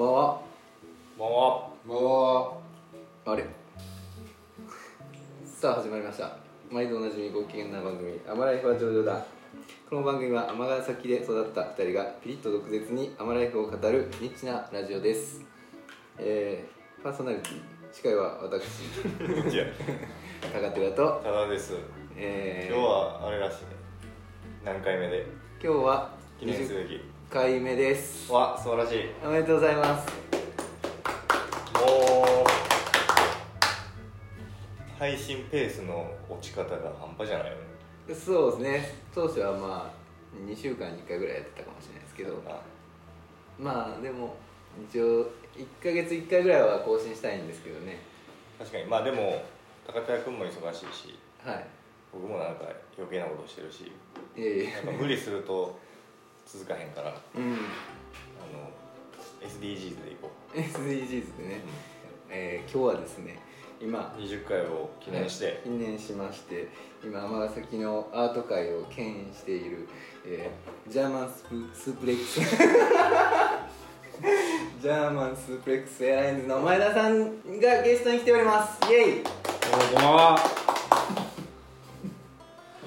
[0.00, 0.40] ばんは
[1.18, 2.56] こんばんはまは
[3.26, 3.44] あれ。
[5.44, 6.38] さあ始まりました。
[6.70, 9.22] 毎度おなじみご機嫌な番組「アマライフは上々だ」
[9.90, 15.44] この番組は尼崎で育った2人がピリッと毒舌にアマライフを語るニッチなラジオです。
[16.16, 17.60] えー、パーソナリティ
[17.92, 18.80] 司会は私。
[19.52, 19.66] いや。
[20.50, 21.76] 高寺と、ただです。
[22.16, 23.72] えー、今日はあれらしいね。
[24.64, 25.26] 何回目で？
[25.62, 28.32] 今日は記念すべ20き回目です。
[28.32, 29.08] わ素晴らしい。
[29.24, 30.08] おめでとうございます。
[31.74, 32.44] もう
[34.98, 38.14] 配信ペースの落ち方が半端じゃないよね。
[38.16, 38.94] そうですね。
[39.14, 42.42] 当初はまあ2週間に1回ぐらいやってたかもしれないですけど。
[42.48, 42.60] あ。
[43.60, 44.34] まあでも
[44.90, 48.00] 一応1ヶ月1回ぐらいは更新したいんですけどね。
[48.58, 48.86] 確かに。
[48.86, 49.40] まあでも
[49.86, 51.16] 高田君も忙しいし。
[51.44, 51.64] はい。
[52.12, 52.64] 僕もなんか
[52.98, 53.84] 余計なことしてるし。
[53.84, 53.92] い
[54.36, 54.72] えいえ。
[54.84, 55.78] なんか無理すると
[56.52, 57.10] 続かへんから。
[57.10, 57.50] あうん。
[57.52, 57.56] の
[59.40, 61.60] SDGs でいこ SDGs でね、
[62.28, 63.38] えー今日はですね
[63.80, 66.68] 今う20回を記念して、記念しまして
[67.02, 69.88] 今尼崎のアート界を牽引している、
[70.26, 72.40] えージャーマンスプスープレックス。
[74.82, 78.78] ジャーマンスープレックスエアラインズの前田さんがゲストに来ております。
[78.90, 79.22] イエイ。
[79.22, 79.30] こ
[79.92, 80.79] んばんは。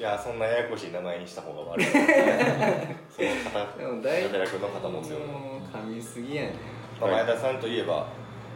[0.03, 1.85] いやそんなややこしい名前にした方が悪い。
[1.87, 6.55] その方でも大高寺君の方もう噛みすぎやね。
[6.99, 8.05] まあ前田さんといえば、はい。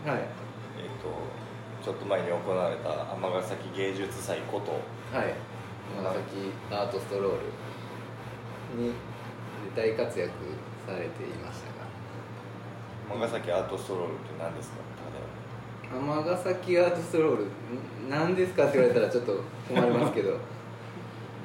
[0.10, 0.18] えっ
[1.00, 1.08] と
[1.82, 4.74] ちょっと前に行われた尼崎芸術祭こと
[5.18, 5.28] はい。
[5.98, 7.38] 尼崎アートストロール
[8.84, 8.92] に
[9.74, 10.30] 大活躍
[10.86, 11.62] されていまし
[13.08, 13.16] たが。
[13.26, 14.78] 尼崎アートストロールって何ですか？
[15.96, 17.50] 尼崎アートストロールん
[18.10, 20.38] 何ですかって言われたらちょっと困りますけど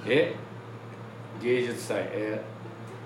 [0.06, 0.34] え、
[1.42, 2.42] 芸術祭、え？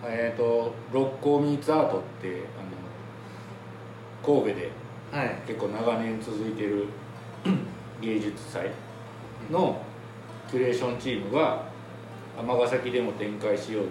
[0.03, 4.71] ー、えーと六甲ミーツアートってあの神戸で
[5.13, 5.37] はい。
[5.47, 6.87] 結構長年続いてる
[8.01, 8.71] 芸術祭
[9.51, 9.81] の
[10.51, 11.63] キュレーションチームが
[12.39, 13.87] 尼崎でも展開しよう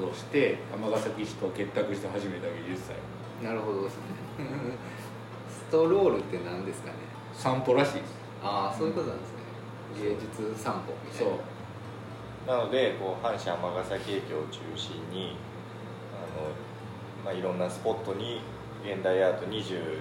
[0.00, 2.96] として尼崎市と結託して始めた芸術祭。
[3.46, 4.02] なるほどですね。
[5.50, 6.94] ストロールって何ですかね？
[7.34, 8.14] 散歩らしいです。
[8.42, 9.40] ああそういうことなんですね。
[10.02, 11.38] 芸術散歩みたいそう
[12.46, 15.36] ななのでこう阪神尼崎駅を中心に
[16.16, 16.50] あの、
[17.24, 18.40] まあ、いろんなスポットに
[18.84, 20.00] 現代アート21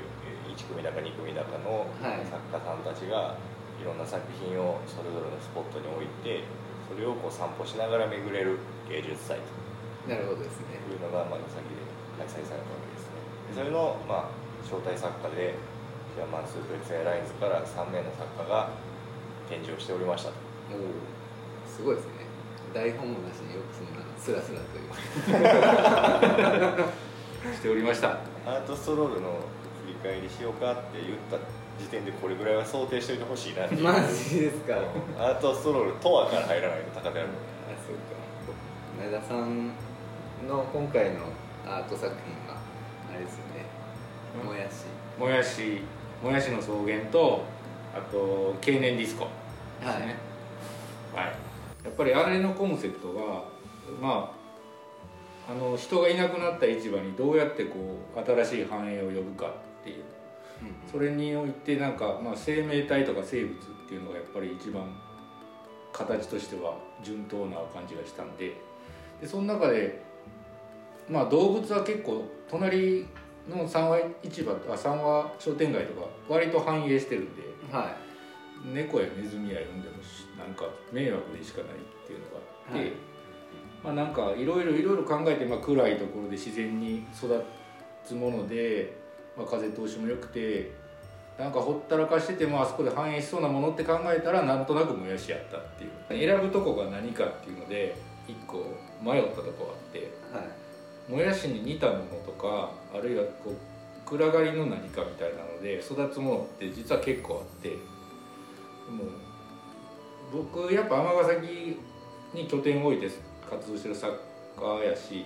[0.71, 2.25] 組だか2組だかのはい。
[2.25, 3.35] 作家さんたちが
[3.79, 6.43] いろんな作品をそれぞれのスポットに置いて
[6.87, 8.57] それをこう散歩しながら巡れる
[8.89, 10.09] 芸術祭と。
[10.09, 10.79] なるほどですね。
[10.89, 11.79] いうのが尼崎で
[12.17, 13.19] 開催されたわけですね。
[13.51, 15.55] でそれの、まあ、招待作家で
[16.15, 18.71] ジャーマンスープレックスエアラインズから3名の作家が
[19.47, 20.35] 展示をしておりましたと。
[21.69, 22.18] すごいですね
[22.73, 24.85] 台本もなしによくそんなスラスラとい
[27.51, 28.19] うしておりました。
[28.45, 29.39] アートストロールの
[29.85, 31.37] 振り返りしようかって言った
[31.81, 34.75] 時点でこれぐらいは想定しておいてほしいなってマジですか？
[35.17, 37.25] アートストロールとはから入らないと高田君あ
[37.85, 38.19] そうか。
[38.99, 39.71] 前田さん
[40.47, 41.25] の今回の
[41.65, 42.59] アート作品は
[43.09, 43.65] あれですよね。
[44.41, 44.47] うん？
[44.47, 44.85] もやし。
[45.17, 45.81] もやし。
[46.21, 47.45] もやしの草原と
[47.95, 49.29] あと経年ディスコ
[49.79, 50.15] ですね。
[51.15, 51.33] はい、
[51.89, 53.43] やっぱりあれのコンセプトが
[53.99, 54.31] ま
[55.47, 59.47] ああの人がいなくなった市場にどうやってこう新しい繁栄を呼ぶか
[59.81, 60.03] っていう。
[60.91, 63.57] それにおいてなんか、まあ、生命体とか生物っ
[63.87, 64.93] ていうのがやっぱり一番
[65.93, 68.53] 形としては順当な感じがしたんで。
[69.21, 70.01] でその中で、
[71.09, 73.07] まあ、動物は結構隣
[73.49, 77.41] の三和市場あ三和商店街とか割と繁栄してるんで。
[77.71, 77.95] は
[78.73, 82.91] 猫やネズミや呼んでもしなんか迷惑でしかないっていうのがあって、はい。
[83.83, 87.43] まあなんかいろいろいろいろ考えて、まあ、暗いところで自然に育
[88.03, 88.97] つもので、
[89.37, 90.71] まあ、風通しも良くて
[91.37, 96.27] なんかほったらかしててもあそこで繁栄しそうなものって考えたらなんとなくもやしやったっていう。
[96.27, 97.95] 選ぶとこが何かっていうので
[98.27, 98.57] 一個
[99.01, 100.01] 迷ったとこがあってい
[100.33, 101.11] はい。
[101.11, 103.55] もやしに似たものとかあるいはこう
[104.05, 107.75] 暗がりの何かみたいなので育つものって実は結構あってで
[108.91, 109.05] も
[110.31, 111.79] 僕やっぱ尼崎
[112.33, 113.09] に拠点を置いて
[113.49, 114.19] 活動してる作
[114.57, 115.25] 家やし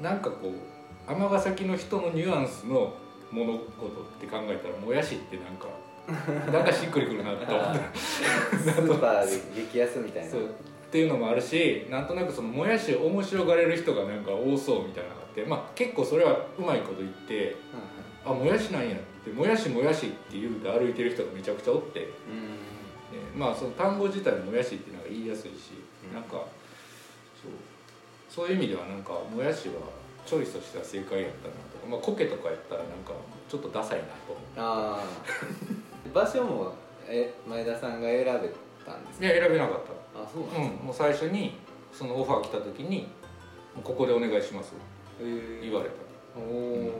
[0.00, 2.94] なんかこう尼崎の人のニュアンスの
[3.30, 3.60] 物事っ
[4.20, 5.68] て考えたらもやしってなんか
[6.52, 10.30] なんかしっくりくるなと思って スーパーで激安みたいな。
[10.30, 10.42] そう。
[10.86, 17.56] っていうのもあるしなんとなくそのもやしを面白がれる人がなんか多そうみたいなのがあってまあ結構それはうまいこと言って
[18.24, 22.65] あもやしなんやってもやしもやしって言うて歩いてる人がめちゃくちゃおって、ねうん
[23.36, 25.72] まあその単語自体もやしっていうのが言いやすいし、
[26.08, 26.14] うん。
[26.14, 27.52] なんかそう。
[28.28, 29.74] そういう意味ではなんかもやしは
[30.26, 33.12] チョイスとしては正解やったなとか、まあ、コケとかやったらなんか
[33.48, 35.04] ちょっとダサいなと思ああ
[36.12, 36.72] 場所も
[37.06, 38.50] え前田さんが選べたんです
[38.84, 38.96] か？
[39.20, 39.80] ういや選べなかっ
[40.16, 41.54] あそうた、なんですうん、もう最初に
[41.92, 43.02] そのオファー来た時に
[43.74, 44.72] 「もうここでお願いします」
[45.20, 45.60] えー。
[45.62, 45.94] 言われた。
[46.38, 46.90] おお、なる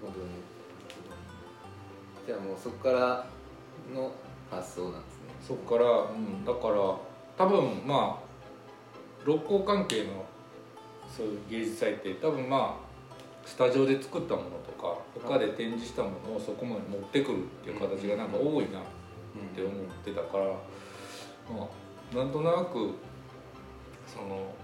[0.00, 0.30] ほどね。
[2.26, 3.26] じゃあもうそこから
[3.94, 4.12] の
[4.50, 5.18] 発想なんですね。
[5.46, 6.74] そこから、うん、だから
[7.36, 8.28] 多分まあ
[9.24, 10.24] 六甲関係の
[11.14, 12.88] そういう芸術祭って多分まあ
[13.48, 18.82] スタジオで作ったものとか他で展示したものをそこまで持ってくるっていう形がなんか多いなっ
[19.54, 19.72] て思っ
[20.04, 20.44] てたから、
[21.50, 21.66] ま
[22.12, 22.94] あ、なんとなく
[24.06, 24.54] その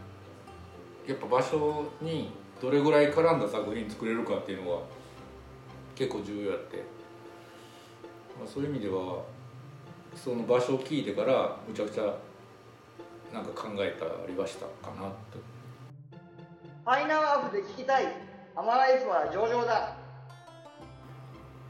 [1.07, 2.31] やっぱ場所に
[2.61, 4.79] どれぐらい絡んだ作品作れるかっていうのが
[5.95, 6.77] 結構重要やって、
[8.39, 9.23] まあ、そういう意味では
[10.17, 12.15] その場所を聞いてからむちゃくちゃ
[13.33, 15.39] なんか考えたりはしたかなって。
[16.85, 18.07] ファイナーアップで聞きたい。
[18.57, 19.97] アマライフは上々だ。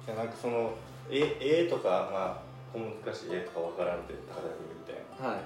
[0.07, 0.75] いやなんかその
[1.11, 2.43] 絵絵とかまあ
[2.73, 5.37] 小難しい絵とかわからんって高田君みたいな。
[5.37, 5.41] はい。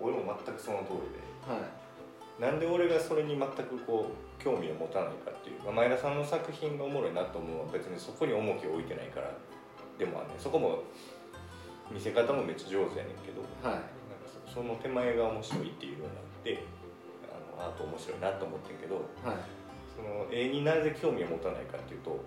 [0.00, 1.52] 俺も全くその通りで。
[1.52, 1.80] はい。
[2.40, 9.30] なんで俺がそれに全くこう興味を持たないかっていう、まあ、前田さんの作品がおもろいなと思うのは別にそこに重きを置いてないから
[9.98, 10.36] でもあんね。
[10.36, 10.84] んそこも
[11.90, 13.78] 見せ方もめっちゃ上手やねんけどはい。
[13.78, 13.88] なんか
[14.46, 16.64] そその手前が面白いっていうようになって
[17.58, 19.00] あのアート面白いなと思ってんけどは
[19.34, 19.36] い。
[19.94, 22.18] その絵になぜ興味を持たないかっていうと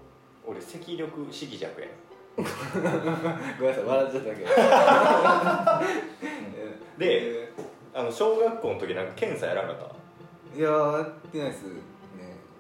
[0.46, 1.96] 俺赤緑色弱やねん。
[3.60, 4.44] ごめんなさい笑っちゃったけ。
[4.44, 4.50] ど
[6.98, 7.54] で
[7.94, 9.88] あの小学校の時なんか検査やらなかっ
[10.58, 11.82] いやーやってないですね。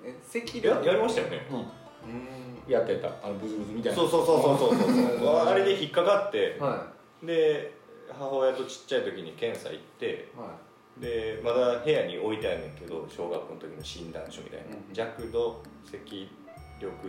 [0.04, 1.48] え赤た色ややりましたよね。
[1.52, 2.72] うん。
[2.72, 3.08] やってた。
[3.08, 3.98] あのブツブツみたいな。
[3.98, 5.38] そうそうそうそうそうそう。
[5.46, 6.88] あれで引っかかっては
[7.26, 7.74] で
[8.12, 10.06] 母親とちっちゃい時に検査行って
[10.36, 10.40] い。
[10.40, 10.58] は
[11.00, 16.30] でまだ部屋に置いてあるねんけど小学校の時の診断書みたいな、うん弱度赤緑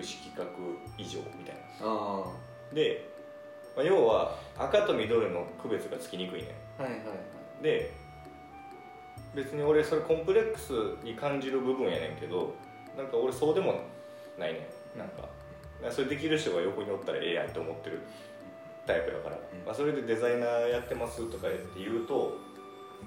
[0.06, 0.48] 色覚
[0.96, 2.24] 異常みたいいあ
[2.70, 3.10] なで、
[3.76, 7.00] まあ、要は赤と緑の区別がつきにくいねいはいはい。
[7.60, 7.92] んで
[9.34, 10.70] 別に俺それコンプレックス
[11.04, 12.54] に感じる部分やねんけど
[12.96, 13.80] なんか俺そうでも
[14.38, 14.98] ないねん。
[14.98, 15.28] なんか
[15.82, 15.90] なん。
[15.90, 18.00] かそれできる人が横におったらええやんって思ってる
[18.86, 19.64] タイプだから、うん。
[19.64, 22.36] まあ、それでデザイナーやってますとか言って言うと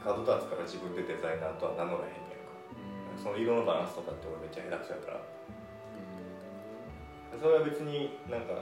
[0.04, 3.24] 角立つから自分でデザイナーとは名乗らへんねやんか。
[3.24, 5.38] その色のバランスとかって俺めっちゃ下手くそやから。
[7.38, 8.54] それは別になんか、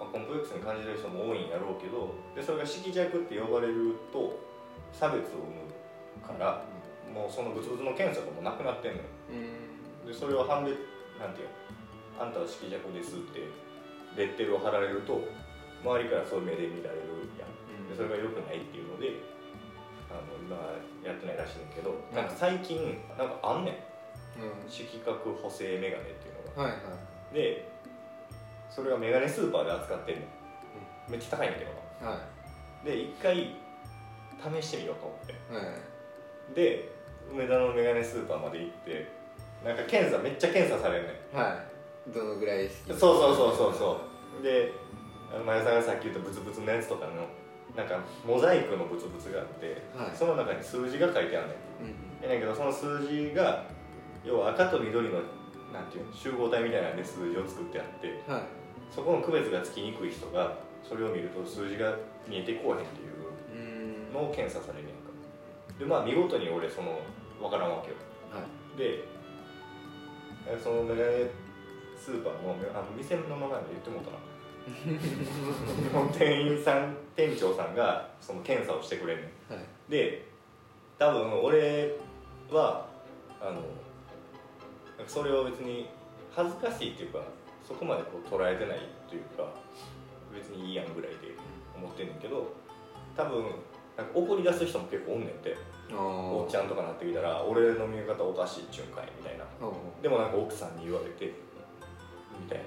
[0.00, 4.40] まあ、コンプレックスに感じる人も多いんやろうけどでそれが色弱って呼ばれると
[4.92, 5.68] 差別を生む
[6.24, 6.64] から
[7.12, 9.04] もうそのブツブツの検査がもうなくなってんのよ。
[10.04, 10.08] うん。
[10.08, 10.78] でそれを判別
[11.20, 11.48] なんていう
[12.16, 13.44] のあんたは色弱ですって
[14.16, 15.20] レッテルを貼られると
[15.84, 17.02] 周りからそういう目で見られる
[17.38, 17.88] やん。
[17.88, 19.20] でそれが良くないっていうので
[20.10, 20.56] あの今
[21.04, 23.74] やってないらしいねんけどなんか最近なんかあんねん。
[24.40, 24.70] うん。
[24.70, 26.62] 色覚補正メガネっていうのが。
[26.62, 26.78] はいは
[27.32, 27.34] い。
[27.34, 27.68] で
[28.70, 30.26] それがメガネスーパーで扱ってんね
[31.08, 31.12] ん。
[31.12, 31.70] めっちゃ高いんだけど
[32.06, 32.20] はな
[32.84, 33.54] で一回
[34.60, 35.32] 試してみようと思って。
[35.32, 36.54] いはい。
[36.54, 36.88] で
[37.30, 39.08] 梅田のメガネスーパーまで行って
[39.64, 41.36] なんか検査めっちゃ検査されんねん。
[41.36, 41.75] はい
[42.14, 44.00] どのぐらい好きそうそうそうそうそ
[44.40, 44.42] う。
[44.42, 44.72] で
[45.44, 47.12] 前田さんがさっき言ったブツブツのやつとかの
[47.76, 50.16] なんかモザイクのブツブツがあって、はい。
[50.16, 51.84] その中に数字が書いてあるねん。
[51.84, 53.64] うんやねんけどその数字が
[54.24, 55.20] 要は赤と緑の
[55.72, 58.42] なんていうの集合体みたいなんで数字を作ってあってはい。
[58.90, 60.56] そこの区別がつきにくい人が
[60.88, 61.92] それを見ると数字が
[62.28, 64.12] 見えてこうへんっていううん。
[64.14, 65.10] のを検査されるやんか。
[65.78, 67.00] でまあ見事に俺その
[67.40, 67.96] 分からんわけよ。
[68.32, 68.78] はい。
[68.78, 69.04] で
[70.48, 71.26] えそのメガネ
[71.98, 74.18] スーパーのあの店の名前まで言ってもうたな
[76.12, 79.54] 店員さん店長さんがその検査をしてくれんねん。
[79.54, 79.64] はい。
[79.90, 80.26] で
[80.98, 81.96] 多分俺
[82.50, 82.86] は
[83.40, 83.62] あの
[85.06, 85.88] それを別に
[86.34, 87.20] 恥ずかしいっていうか
[87.66, 89.52] そこまでこう捉えてないというか
[90.34, 91.16] 別にいいやんぐらいで
[91.76, 92.52] 思ってんねんけど
[93.16, 93.44] 多分
[93.96, 95.56] なんか怒り出す人も結構おんねんて。
[95.88, 99.44] あおっちゃんとかなってきたら俺の見え方おかしいっちゅうんかいみたいな。
[100.02, 101.32] でもなんか奥さんに言われて
[102.40, 102.64] みたいな。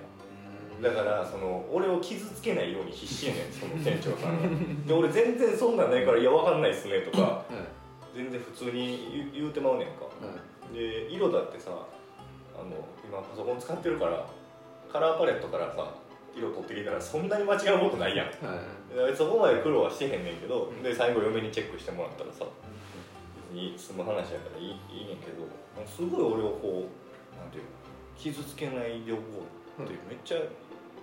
[0.89, 10.05] うだからその俺を傷つけないように必死やねん その店長さんがで俺全然そんなんないから「いやわかんないっすね」とかはい全然普通に言う言うてまうねんか。
[10.05, 12.69] はいで色だってさあの
[13.03, 14.23] 今パソコン使ってるから
[14.91, 15.93] カラーパレットからさ
[16.37, 18.27] 色取ってきたらそんなに間違うことないやん。
[18.27, 22.45] はいでそこまで苦労はしてへんねんけどで最後嫁にチェックしてもらったらさ
[23.51, 25.43] 別に済む話やからいいいいねんけど
[25.87, 26.85] すごい俺をこ
[27.33, 27.69] うなんていうの
[28.15, 30.37] 傷つけないでおこうってめっちゃ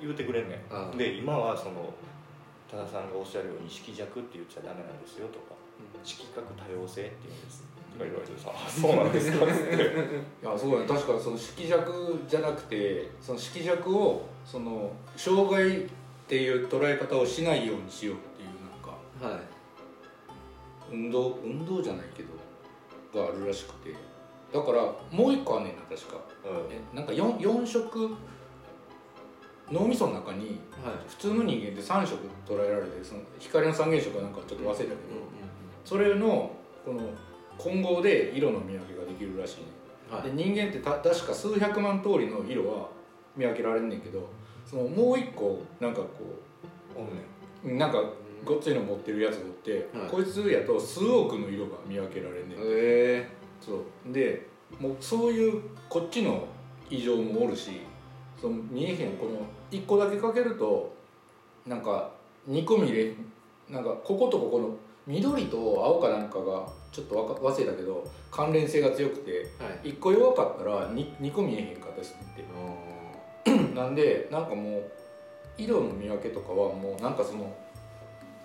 [0.00, 0.96] 言うてくれんねあん。
[0.96, 1.92] で今はその
[2.70, 5.54] 多田さんがおっしゃるように色弱って言っちゃダメなんですよとか
[6.02, 7.64] 色覚多様性って言うんです。
[7.92, 9.54] とか言われてさ「そうなんですか」って。
[10.42, 10.86] いやそうだね。
[10.86, 15.90] 確かその色弱じゃなくてその色弱をその障害っ
[16.28, 18.48] ていう捉え方をしないようにしようっていう
[19.20, 19.34] なんか。
[19.34, 19.40] はい。
[20.92, 23.94] 運動運動じゃないけどがあるらしくて。
[24.52, 26.16] だからもう一個あんねんな確か。
[26.44, 26.72] うん。
[26.72, 28.16] えなんか 4, 4色
[29.70, 30.94] 脳みその中にはい。
[31.08, 34.96] 普通の人間って3色捉えられてその光の三原色はなんかちょっと忘れたけど、うん
[35.84, 36.50] それの
[36.84, 37.00] この
[37.56, 39.66] 混合で色の見分けができるらしいね、
[40.10, 40.22] はい。
[40.36, 42.88] で人間ってた確か数百万通りの色は
[43.36, 44.28] 見分けられんねんけど
[44.68, 46.08] そのもう一個なんかこ
[46.96, 47.22] おんね。
[47.64, 48.02] うなんか
[48.44, 50.10] ごっついの持ってるやつがおって、はい。
[50.10, 53.28] こいつやと数億の色が見分けられんねん、え。
[53.60, 54.12] そう。
[54.12, 54.48] で
[54.80, 56.46] もうそういうこっちの
[56.90, 57.80] 異常もおるし
[58.40, 59.40] その見えへんこの
[59.70, 60.94] 1個だけかけると
[61.66, 62.10] なんか
[62.48, 63.14] 2個見れ
[63.68, 64.76] なんかこことここの
[65.06, 69.90] 緑と青かなんかがちょっとわか忘れたけど関連性が強くてー、はい。
[69.90, 72.46] 1個弱かったら 2, 2個見えへんかったりするって。
[73.74, 74.90] なんでなんかもう
[75.58, 77.54] 色の見分けとかはもうなんかその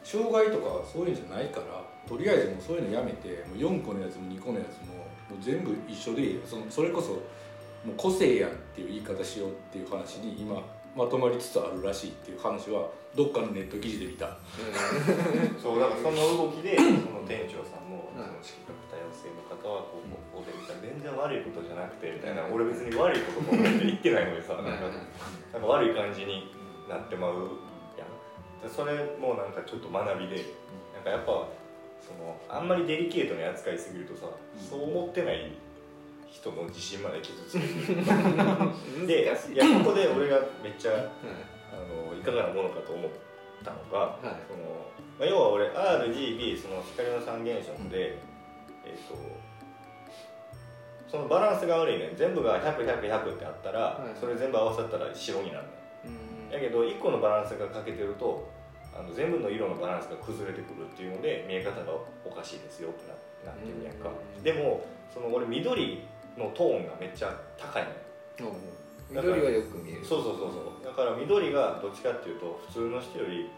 [0.04, 5.04] 障害とかそういうんじゃないからとりあえずもうそういうのやめてもう4個のやつも2個のやつもも
[5.40, 7.20] う全部一緒でいいよそのそれこそ
[7.86, 10.62] もう個性やんっていう言い方しようっていう話に今
[10.96, 14.38] まとまりつつあるらしいっていう話はどっかのネット記事で見た。
[15.62, 20.74] そうだからその動きで その店長さんも、はいその色覚多様性の方はこうこうこうでみた。
[20.74, 24.70] いな全然悪いことじゃなくてみたいな俺別に悪いことと思って言ってないのにさなんか
[25.54, 26.52] なんか悪い感じに
[26.90, 27.56] なってまう
[27.98, 28.62] やん。
[28.62, 30.44] でそれもなんかちょっと学びで
[30.94, 31.48] なんかやっぱ
[32.04, 35.52] そのあんまりデリケートに扱いすぎるとさ、そう思ってない
[36.32, 37.68] 人の自信まで傷つける。
[39.06, 39.26] でい。
[39.26, 41.10] いやここで俺がめっちゃはい。
[41.72, 43.12] あのいかがなものかと思っ
[43.64, 44.20] たのが、はい。
[44.48, 44.88] その
[45.20, 48.18] まあ、要は俺 RGB その光の三原色で、
[48.86, 49.16] えっ、と
[51.08, 54.18] そのバランスが悪いね全部が100100100100ってあったら、はい。
[54.18, 55.70] それ全部合わさったら白になるね
[56.06, 56.08] う
[56.48, 56.50] ん。
[56.50, 58.48] だけど1個のバランスが欠けてると
[58.98, 61.92] あの全部の色のバランスが崩れてくるっていうので見え方が
[62.26, 63.08] おかしいですよって
[63.46, 64.10] ななってるんやんか。
[64.10, 64.44] うん。
[64.44, 66.02] でもその俺緑
[66.38, 67.84] のトーンがめっちゃ高い。
[68.40, 68.72] うん
[69.12, 70.06] 緑はよく見える。
[70.06, 70.86] そうそうそうそう。
[70.86, 73.50] だから緑がどっちかっていうと普通の人より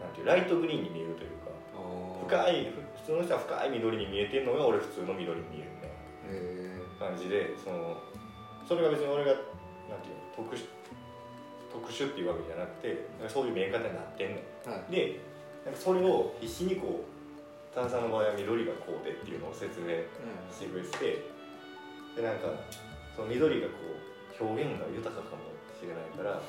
[0.00, 2.72] なんていうライトグリーンに見えるというかあ深い
[3.04, 8.00] 普通の人は深い緑に見えてるのが俺普通の緑に見えるみたいな感じでその
[8.66, 10.64] それが別に俺がなんていうの特殊
[11.72, 14.92] 特殊っていうわけじゃなくてそういう見え方になってんねんーはい。
[14.92, 15.20] で
[15.64, 20.00] なんかそれを必死にこう炭酸の場合は緑がこうでっていうのを説明
[20.50, 21.37] してくれて
[22.18, 22.50] でなんか
[23.14, 26.42] その緑がこう表現が豊かかもしれないから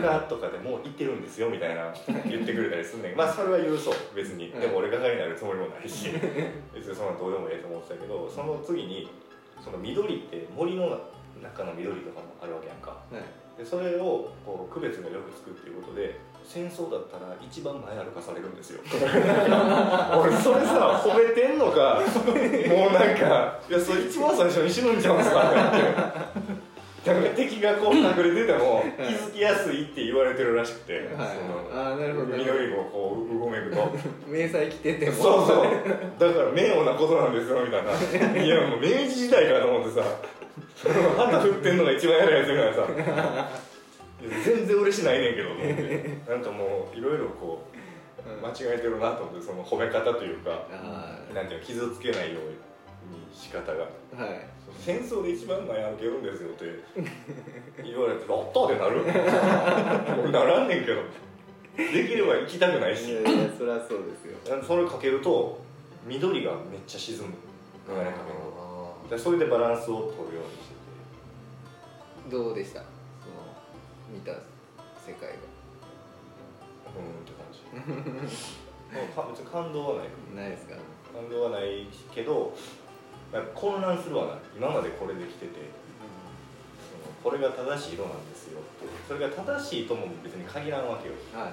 [0.00, 1.92] 画家とかでもう言ってるんですよみたいな
[2.24, 3.16] 言ってくれたりすんねん。
[3.16, 3.94] まあそれは許そう。
[4.16, 4.48] 別に。
[4.50, 6.08] でも俺画家になるつもりもないし。
[6.72, 9.12] 別にそんなどうでもええと思ってたけどその次に
[9.62, 10.96] その緑って森の
[11.42, 12.96] 中の緑とかもあるわけやんか。
[13.12, 13.60] はい。
[13.60, 16.16] でそれをこう区別がよくつくっていうことで
[16.48, 18.80] 戦争だったら一番前歩かされるんですよ。
[18.88, 22.00] 俺それさ褒めてんのか？
[22.68, 25.42] もうなんかいやそれ一番最初に死ぬんちゃうんすか？
[25.42, 25.52] っ
[27.04, 27.12] て。
[27.12, 31.04] なんか敵がこう隠れてても気づきやすいって言われてるらしくて、はい。
[31.06, 32.26] そのああなるほど。
[32.36, 33.90] 緑をこううごめくと。
[34.26, 35.12] 迷彩着てても。
[35.12, 35.66] そうそう。
[36.18, 38.42] だから名誉なことなんですよみたいな。
[38.42, 40.06] いやもう明治時代かと思ってさ。
[41.16, 42.82] 旗振ってんのが一番偉いやつみたいなさ
[44.20, 47.78] 全然嬉しないねんけどと思ってなんかもういろいろこう
[48.28, 48.42] うん。
[48.42, 52.56] 間違えてるなと思ってその褒め方というかあなんていうの傷つけないように
[53.32, 53.86] 仕方が。
[54.18, 54.46] あはい。
[54.80, 56.64] 戦争で一番前歩けるんですよって
[57.82, 60.30] 言われて「やった!」ってなる？
[60.32, 61.00] ならんねんけど。
[61.76, 63.10] できれば行きたくないし。
[63.12, 64.62] いやいやそりゃそうですよ。
[64.62, 65.60] それかけると
[66.04, 67.24] 緑がめっちゃ沈む
[67.88, 70.74] 眼鏡かけるとあでそれでバランスを取るようにして
[72.28, 72.36] て。
[72.36, 72.82] ーどうでした？
[74.12, 74.32] 見た
[75.04, 75.34] 世界が。
[76.96, 77.58] うんって感じ。
[79.30, 80.74] 別に感動はないないですか？
[81.12, 82.54] 感動はないけど
[83.54, 84.38] 混乱するわな。
[84.56, 85.52] 今までこれできてて。
[86.88, 88.86] そのこれが正しい色なんですよって。
[89.06, 91.52] それが正しいとも別に限らんわけよ、はい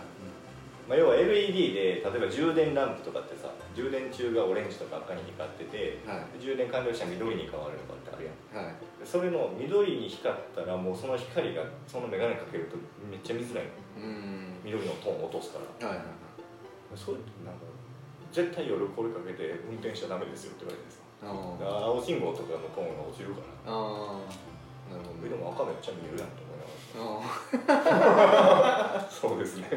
[0.87, 6.39] まあ、要は LED で例えば充電ランプとかってさ充電中がオレンジとか赤に光っててはい。
[6.39, 8.65] 充電完了したら緑に変わるとかってあるやん。
[8.65, 8.73] はい。
[8.99, 12.77] でそれの緑に光ったらもうその光がその眼鏡かけると
[13.09, 14.05] めっちゃ見づらいの。
[14.05, 14.61] うん。
[14.63, 15.87] 緑のトーンを落とすから。
[15.87, 16.05] はいはい
[16.95, 17.65] そういうなんか
[18.31, 21.01] 絶対夜これかけて運転しちゃダメですよって言われてさ。
[21.67, 23.73] 青信号とかのトーンが落ちるから。
[23.73, 24.55] あー。
[24.91, 27.23] なるほえでも赤めっちゃ見えるやんと思いなど
[27.73, 27.95] あ
[28.93, 29.67] がら そうですね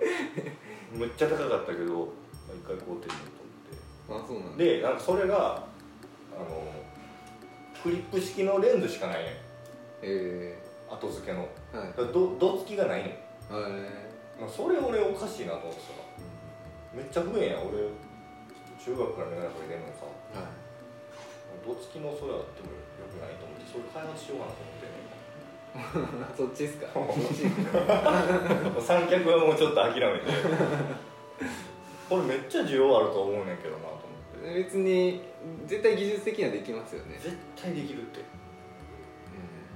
[0.00, 0.52] つって
[0.92, 2.08] めっちゃ高かったけど
[2.48, 3.36] 一回買うてみよう
[4.08, 4.24] と思って。
[4.24, 4.64] あそうなんだ。
[4.64, 5.64] でなんかそれが
[6.34, 6.72] あの
[7.82, 9.32] クリップ式のレンズしかないねん。
[10.02, 10.58] え。
[10.90, 11.46] 後付けの。
[11.72, 11.92] えはい。
[12.12, 13.12] どどつきがないねん。
[13.12, 15.86] えまあそれ俺おかしいなと思ってさ。
[16.92, 17.60] めっちゃ不便や。
[17.60, 17.86] 俺
[18.80, 20.08] 中学から眼鏡かけてんのにさ。
[20.34, 20.50] ー、はい。
[21.60, 24.79] どつきのそれあってもよくないと思ってそれ開発しようかなと思って。
[24.79, 24.79] ね
[26.36, 26.86] そっちですか？
[28.80, 30.26] 三脚はもうちょっと諦めて。
[32.08, 33.98] これめっちゃ需要あると思うねんけどなと思
[34.42, 34.54] って。
[34.64, 35.22] 別に
[35.66, 38.20] 絶対技術的にはできますよね、絶対できるって。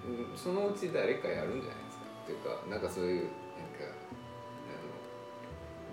[0.04, 2.04] うん、そのうち誰かやるんじゃないですか？
[2.24, 3.30] っていうかなんかそういうなんか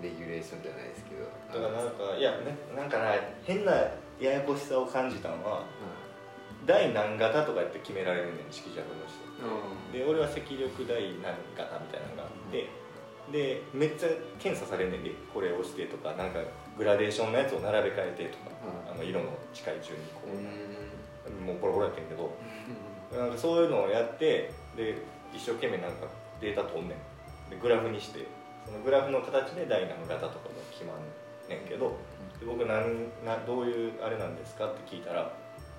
[0.02, 1.62] レギュレーションじゃないですけど。
[1.62, 3.72] だからなんかいやねなんかな変な
[4.18, 5.64] ややこしさを感じたのは
[6.66, 9.21] 第何型とかって決められるねん式尺の人うん
[9.92, 12.68] で俺は赤力第何型みたいなのがあって
[13.30, 14.08] でめっちゃ
[14.38, 16.40] 検査されんねんでこれを押してとかなんか
[16.76, 18.50] グラデーションのやつを並べ替えてとか、
[18.88, 18.92] うん。
[18.92, 20.36] あの色の近い順にこう。
[21.28, 21.46] う、ん。
[21.46, 22.34] もうボロボロやってんけど。
[23.12, 24.96] なんかそういうのをやってで
[25.34, 26.08] 一生懸命なんか
[26.40, 27.50] データ取んねん。
[27.50, 28.26] でグラフにして
[28.64, 31.04] そのグラフの形で第何型とかが決まん
[31.48, 31.96] ねんけど
[32.40, 35.30] で僕なんなどういうあれなんですかって聞いたら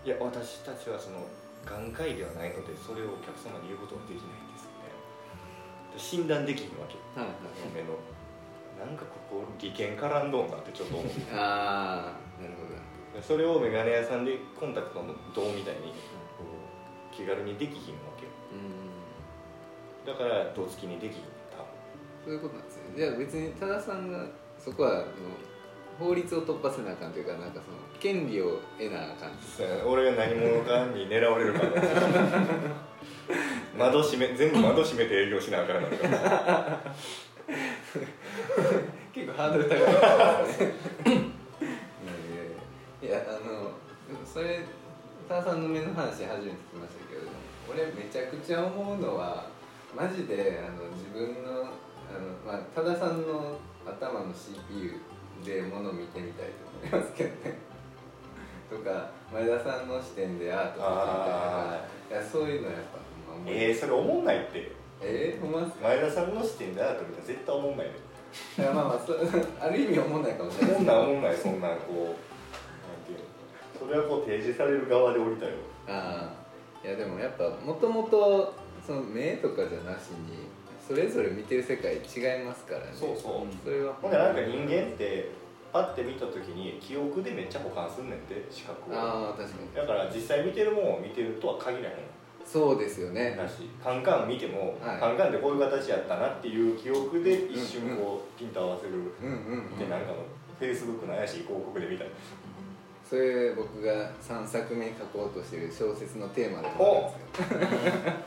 [0.06, 1.26] いや私たちはその
[1.66, 6.96] 眼科医ではないのでそれをお客様に言うことができないんですみたいなで診断できひんわけ。
[7.18, 7.72] はいはい。
[7.74, 7.96] 目の。
[8.74, 12.76] なんかここ利権絡んどんなってちょっと思う ああなるほど。
[13.16, 15.94] でそれを眼鏡屋さんでコンタクトの銅みたいに
[17.12, 18.26] 気軽にできひんわけ。
[18.26, 20.06] ようん。
[20.06, 21.24] だから胴付きにできひん。
[21.54, 21.64] 多
[22.26, 24.26] そういうことなんですねじゃあ別に多田さんが
[24.58, 25.06] そこはあの
[26.00, 31.60] 法律を突破せなあかんというかなんかその権利を得なあかん分俺が何者かに狙われるか。
[31.62, 31.70] ら
[33.78, 36.08] 窓閉め全部窓閉めて営業しなあかんなるか。
[36.08, 36.82] ら
[39.14, 39.80] 結構ハードル高い。
[40.48, 40.74] ですね
[43.02, 43.72] いやあの
[44.26, 44.62] それ
[45.28, 47.34] 多田さんの目の話初めて聞きましたけれども
[47.70, 49.46] 俺めちゃくちゃ思うのは
[49.96, 55.00] マジであの自分のあの、まあ、多田さんの頭の CPU
[55.44, 57.58] でものを見てみたいと思いますけどね。
[58.70, 61.80] とか前田さんの視点でアートあ
[62.10, 63.00] とかいやそういうのやっぱ
[63.32, 64.84] ほんま思いえー、それ思んないって。
[65.06, 69.14] えー、ほんま前田さんの視点でアート見たら絶対思んないでいやまあまあそ
[69.60, 72.16] ある意味思んないかもしれない思んない思んないそんなんこうなん
[73.06, 73.24] ていうの。
[73.80, 75.52] それはこう提示される側で降りたよ。
[75.88, 78.54] ああいやでもやっぱもともと
[78.86, 80.43] その目とかじゃなしに
[80.86, 82.88] それぞれ見てる世界違いますからね。
[82.94, 83.56] そうそう。
[83.64, 83.94] それは。
[83.94, 85.32] ほんでなんか人間って
[85.72, 88.96] パッて見た時に記憶でめっちゃ保管すんねんて視覚を。
[88.96, 89.74] ああ確かに。
[89.74, 91.96] だから実際見てるもんを見てるとは限らへん。
[92.46, 93.36] そうですよね。
[93.38, 95.00] だしカンカン見ても、はい。
[95.00, 98.94] カンカンでこういう形やったなっていう記憶で一瞬こうピント合わせる。
[98.94, 99.00] うん。
[99.00, 100.16] うん、うん、でなんかの
[100.60, 102.10] フェイスブックの怪しい広告で見たり
[103.14, 108.18] それ僕が3作目に書こうとしてる小説のテーマでもあるんです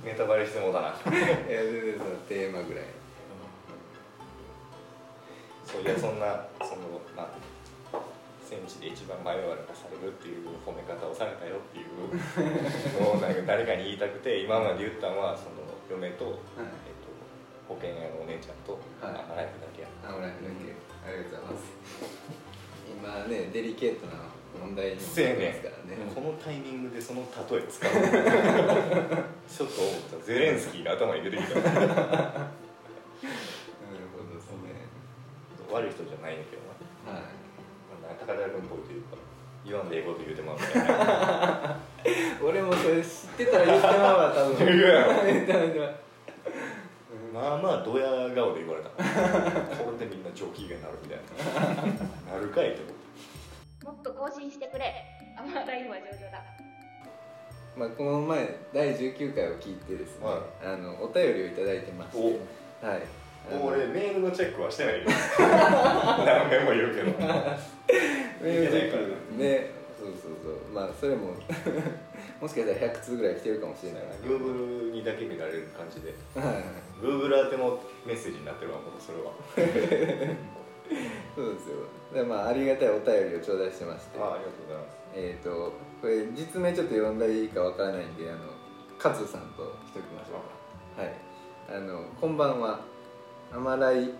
[0.08, 0.88] ネタバレしてもうだな。
[1.04, 2.84] いや全然そのテーマぐらい。
[5.68, 7.28] そういやそんなそのま
[7.92, 8.00] あ
[8.40, 16.34] 戦地で一番前悪かされるっていう褒め方をされたよっていうのをなんか誰かに言いたくて今まで言ったのはその嫁と、はい。
[16.88, 17.12] えっと、
[17.68, 19.12] 保険屋のお姉ちゃんと、はい。
[19.12, 20.40] あライフだけやあ俺だけ、
[21.04, 22.41] ありがとうございます
[23.02, 24.12] 今ねデリケートな
[24.62, 25.34] 問題にもなってますから
[25.90, 25.98] ね。
[26.14, 27.90] このタイミングでその例え使う。
[27.92, 30.24] のちょっと思った。
[30.24, 31.58] ゼレンスキーが頭に出てきた。
[31.58, 31.98] なるほどで
[34.38, 34.86] すね。
[35.72, 36.62] 悪い人じゃないんだけど
[37.10, 37.18] な。
[37.18, 37.22] はい。
[38.06, 39.16] なんか高田君っぽいというか
[39.66, 41.76] 言わんでええこと言うてまうみたいな。
[42.40, 44.56] 俺もそれ知ってたら言ってまうわ多分。
[44.64, 45.12] 言うやろ
[47.42, 48.90] まあまあドヤ顔で言われた。
[49.82, 51.18] これでみんな上機嫌になるみたい
[52.30, 52.34] な。
[52.34, 52.82] なるかいって
[53.84, 54.94] もっと更新してくれ。
[55.36, 56.44] アマライフは上々だ。
[57.76, 62.18] まあ、この前第19回を聞いてですね、はあのお便りをいただいてまして
[62.80, 62.86] お。
[62.86, 63.02] はい。
[63.60, 65.08] 俺メールのチェックはしてないよ。
[66.24, 67.10] 何遍も言うけど。
[67.10, 69.70] メールチェックね。
[69.98, 70.72] そうそうそう。
[70.72, 71.34] まあそれも
[72.42, 76.10] もしかしたら100通ぐらい来てるかもしれないですけど Google にだけ見られる感じで。
[76.34, 76.64] はい
[77.00, 79.30] Google 宛てのメッセージになってるわもうそれは。
[81.34, 81.86] そうですよ。
[82.12, 84.18] でまあありがたいお便りを頂戴してまして。
[84.18, 84.98] あありがとうございます。
[85.14, 88.38] えっ、とこれ実名ちょっと読んだらいいかわからないんであの
[88.98, 90.42] カズさんとしときましょ
[90.98, 91.14] うはい。
[91.70, 92.80] あのこんばんは
[93.54, 94.10] 「アマライ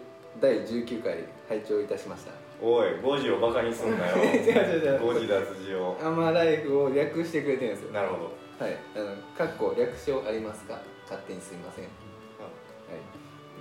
[0.41, 4.17] 第19回拝聴いたしました」おい5時をバカにすんなよ。
[4.23, 5.01] 違う違う違う。
[5.13, 5.97] 5時脱字を。
[6.01, 7.93] アマライフを略してくれてるんですよ。
[7.93, 8.17] なるほ
[8.59, 8.65] ど。
[8.65, 8.77] はい。
[8.95, 10.79] あのかっこ略称ありますか？
[11.05, 11.85] 勝手にすいません。
[11.85, 11.93] はい。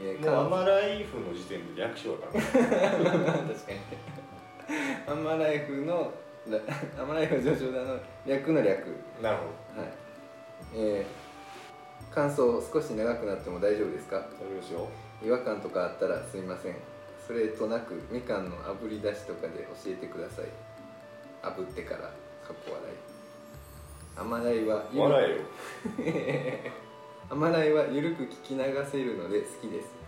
[0.03, 2.41] えーもうアマライフの時点で略称だから。
[3.01, 3.79] 確かに。
[5.07, 6.11] アマライフの
[6.47, 6.59] ら
[7.01, 8.87] アマライフ上昇だの略の略。
[9.21, 9.91] なるほはい。
[10.75, 14.19] えー、感想少し長くなっても大丈夫ですか？
[14.19, 14.87] どそれをしよ。
[15.23, 16.75] 違和感とかあったらすみません
[17.27, 20.45] それとなくみかんの炙り出しとかで教えてください。
[21.43, 22.11] 炙ってからかっ
[22.65, 23.11] こ笑い。
[24.17, 26.71] 甘鯛はう笑えよ。
[27.29, 30.01] 甘鯛はゆるく聞き流せるので好きです。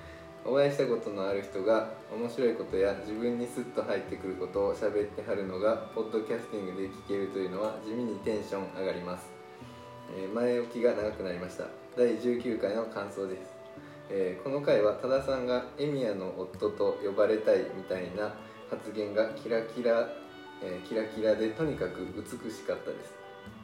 [0.46, 9.26] お会いしたことのある人が面白いことや自分にスッと入ってくることを喋ってはるのがポッドキャスティングで聞けるというのは地味にテンション上がります、
[10.18, 11.68] えー前置きが長くなりました。
[11.96, 13.53] 第19回の感想です、
[14.10, 18.34] えーこの回は多田さんがエミヤの夫と呼ばれたいみたいな
[18.70, 20.08] 発言がキラキラ、
[20.62, 23.14] えーキラキラでとにかく美しかったです、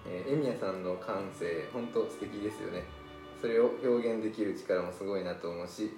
[0.08, 2.84] えーエミヤさんの感性本当素敵ですよね。
[3.41, 5.91] それを表現できる力もすごいなと思うし、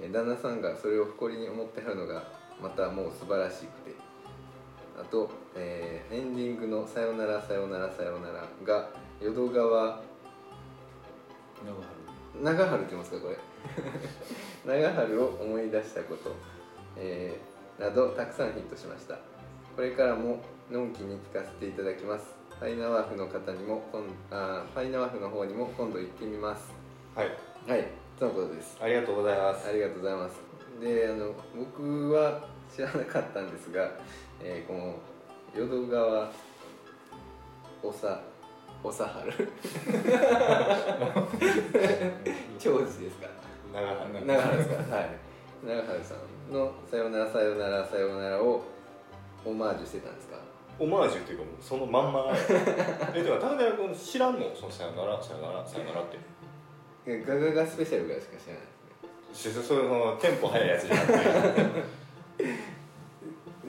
[0.00, 2.24] えー旦那さんがそれを誇りに思ってはるのが
[2.62, 4.08] またもう素晴らしくて。
[5.00, 10.02] あと、えーエンディングの「さよならさよならさよなら」が淀川
[12.42, 13.38] 長春って言いますかこれ
[14.66, 16.32] 長春を思い出したこと、
[16.96, 17.48] えー
[17.82, 19.14] などたくさんヒットしました。
[19.76, 22.34] これからものんきに聞かせていただきます。
[22.58, 24.02] ファイナワーフの方にも今
[24.32, 26.72] あーファイナワーフの方にも今度行ってみます。
[27.14, 27.28] はい。
[27.68, 27.86] はい
[28.18, 28.76] とのことです。
[28.82, 29.68] ありがとうございます。
[29.68, 30.40] ありがとうございます。
[30.80, 33.88] であの僕は知らなかったんですが、
[34.42, 34.94] えーこの
[35.54, 36.32] 淀川
[37.84, 38.20] おさ
[38.82, 39.48] おさはる
[42.58, 43.28] 長寿ですか？
[43.72, 45.10] 長原長原ですかはい
[45.64, 46.14] 長原さ
[46.50, 48.62] んの「さよならさよならさよなら」を
[49.44, 50.36] オマージュしてたんですか？
[50.80, 52.26] オマージュっていうかもうそのまんま。
[53.14, 56.18] えでも高田君知らんのそのさよならさよならさよならって。
[57.06, 58.62] えガガガスペシャルぐらいしか知らない。
[58.62, 58.68] で
[59.34, 59.48] す。
[59.56, 61.18] ねしそのテンポ速いやつじゃなくて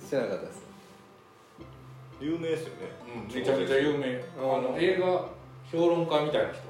[0.08, 0.64] 知らなかったです。
[2.22, 2.64] 有名です。
[2.64, 2.74] よね、
[3.30, 3.36] うん。
[3.36, 4.22] めちゃめちゃ有名。
[4.38, 5.26] あの映画
[5.72, 6.62] 評論家みたいな人。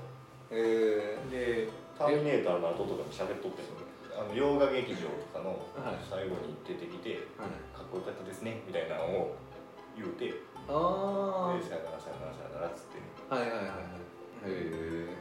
[0.51, 1.67] えで
[1.99, 3.67] ターミネーターの後とかに喋っとって
[4.15, 5.99] あの洋画劇場とかのはい。
[6.07, 7.51] 最後に出てきて、ー、はい。
[7.75, 9.35] かっこよかったですねみたいなのを
[9.99, 10.33] 言うてで
[10.71, 13.75] あさよならさよならさよならっつってあはいはいはいはい。
[14.47, 15.17] へえ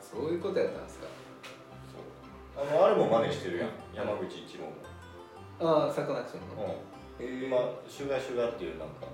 [0.00, 1.06] そういうことやったんですか。
[1.92, 2.64] そう。
[2.64, 3.68] あのあれも真似してるやん。
[3.92, 4.80] 山口一郎も、
[5.60, 6.64] ああサカナクションの。
[6.64, 9.10] うん、へえ今「シュガーシュガー」っていうなんか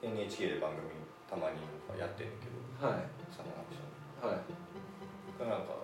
[0.00, 0.88] NHK で番組
[1.28, 1.58] たまに
[1.98, 2.86] やってんねんけど。
[2.86, 3.04] はい。
[3.28, 4.38] サカナクションはい。
[4.38, 4.63] が
[5.40, 5.74] なんか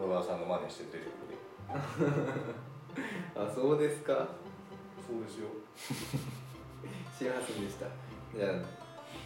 [0.00, 1.34] 淀川さんの真似して出てくる。
[1.34, 1.38] で
[3.40, 4.12] あそうですか？
[5.06, 5.48] そうですよ。
[7.18, 7.86] 知りませんでした。
[8.36, 8.52] じゃあ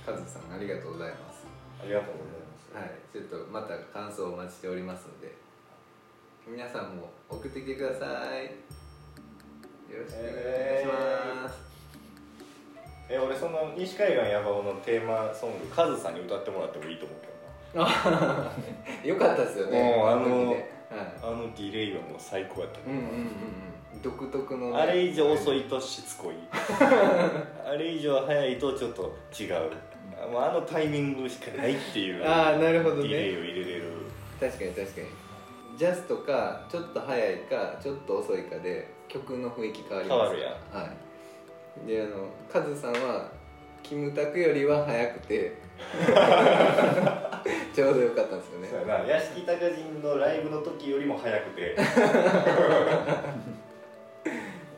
[0.07, 1.45] カズさんありがとうございます。
[1.83, 2.75] ありがとうございます。
[2.75, 5.35] はいちょっとまた感想をお待ちしておりますので。
[6.47, 8.05] 皆さんも送ってきてくださ
[8.41, 8.47] い。
[8.47, 8.51] よ
[10.03, 10.31] ろしくお願
[10.79, 11.55] いします、
[13.09, 17.32] え俺その西海岸ヤバオのテーマソングカズさんに歌ってもらってもいいと思うけど。
[17.32, 17.32] な
[19.05, 19.83] よかったですよね。
[19.83, 20.57] もうあの
[21.23, 22.81] あのディレイはもう最高やった。
[22.87, 23.05] うんうんうん。
[23.07, 26.35] うん独特のね、あれ以上遅いいとしつこい。
[27.65, 29.71] あれ以上早いとちょっと違う。
[30.35, 33.03] あのタイミングしかないっていう あーなるほどね。
[33.03, 33.85] ディレイを入れれる。
[34.41, 35.07] 確かに確かに。
[35.79, 40.21] ジャストかちょっと早いかちょっと遅いかで曲の雰囲気変わります。
[40.21, 40.53] 変わるやん。
[40.85, 40.91] は
[41.85, 41.87] い。
[41.87, 43.31] であのカズさんは
[43.83, 45.55] キムタクよりは早くて
[47.75, 48.69] ちょうどよかったんですよね。
[48.69, 51.77] そうやな屋敷隆人のライブの時よりも早くて。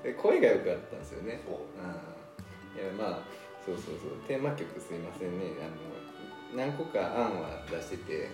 [0.02, 1.40] で声が良かったんですよね。
[1.44, 1.54] そう。
[1.54, 1.90] うん。
[2.80, 3.20] いやまあ
[3.64, 4.11] そうそうそう。
[4.28, 5.46] テーマ曲すいませんね。
[5.61, 5.64] あ
[6.57, 8.28] の何個か案は出してて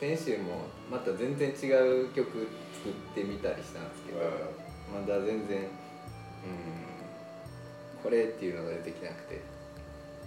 [0.00, 4.18] 先週もまた全然違う曲作ってみたりしたんですけど、
[4.92, 5.68] まだ全然うん
[8.02, 9.56] これっていうのが出てきなくて。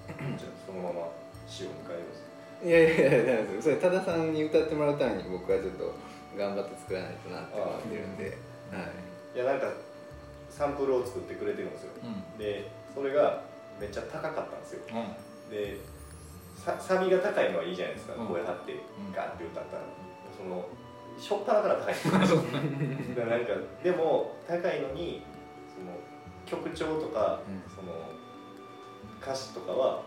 [0.09, 1.07] じゃあそのまま
[1.49, 2.29] 死を迎えます
[2.61, 5.93] いやいやいやそれ多田さんに歌ってもらうために僕はちょっと
[6.37, 8.23] 頑張って作らないとなって思ってるんで。
[8.71, 8.85] は
[9.33, 9.35] い。
[9.35, 9.71] いやなんか
[10.49, 11.91] サンプルを作ってくれてるんですよ。
[12.03, 12.37] うん。
[12.37, 13.43] でそれが
[13.79, 14.81] めっちゃ高かったんですよ。
[14.91, 15.51] うん。
[15.51, 15.77] で
[16.55, 18.27] さサビが高いのはいいじゃないですか、うん。
[18.27, 18.75] 声張ってん。
[19.15, 19.83] ガーって歌ったら。
[20.37, 20.65] その
[21.17, 22.43] しょっぱなから高いんですよ。
[23.15, 25.23] だからなんかでも高いのに
[25.73, 25.95] その
[26.45, 27.63] 曲調とか、うん。
[27.73, 27.93] その
[29.21, 30.03] 歌詞とかは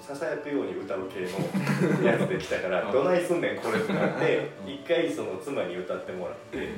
[0.00, 6.68] ささやくように歌う系のやつできたからうん どないすんねんこれってなって一回その妻に歌ってもらって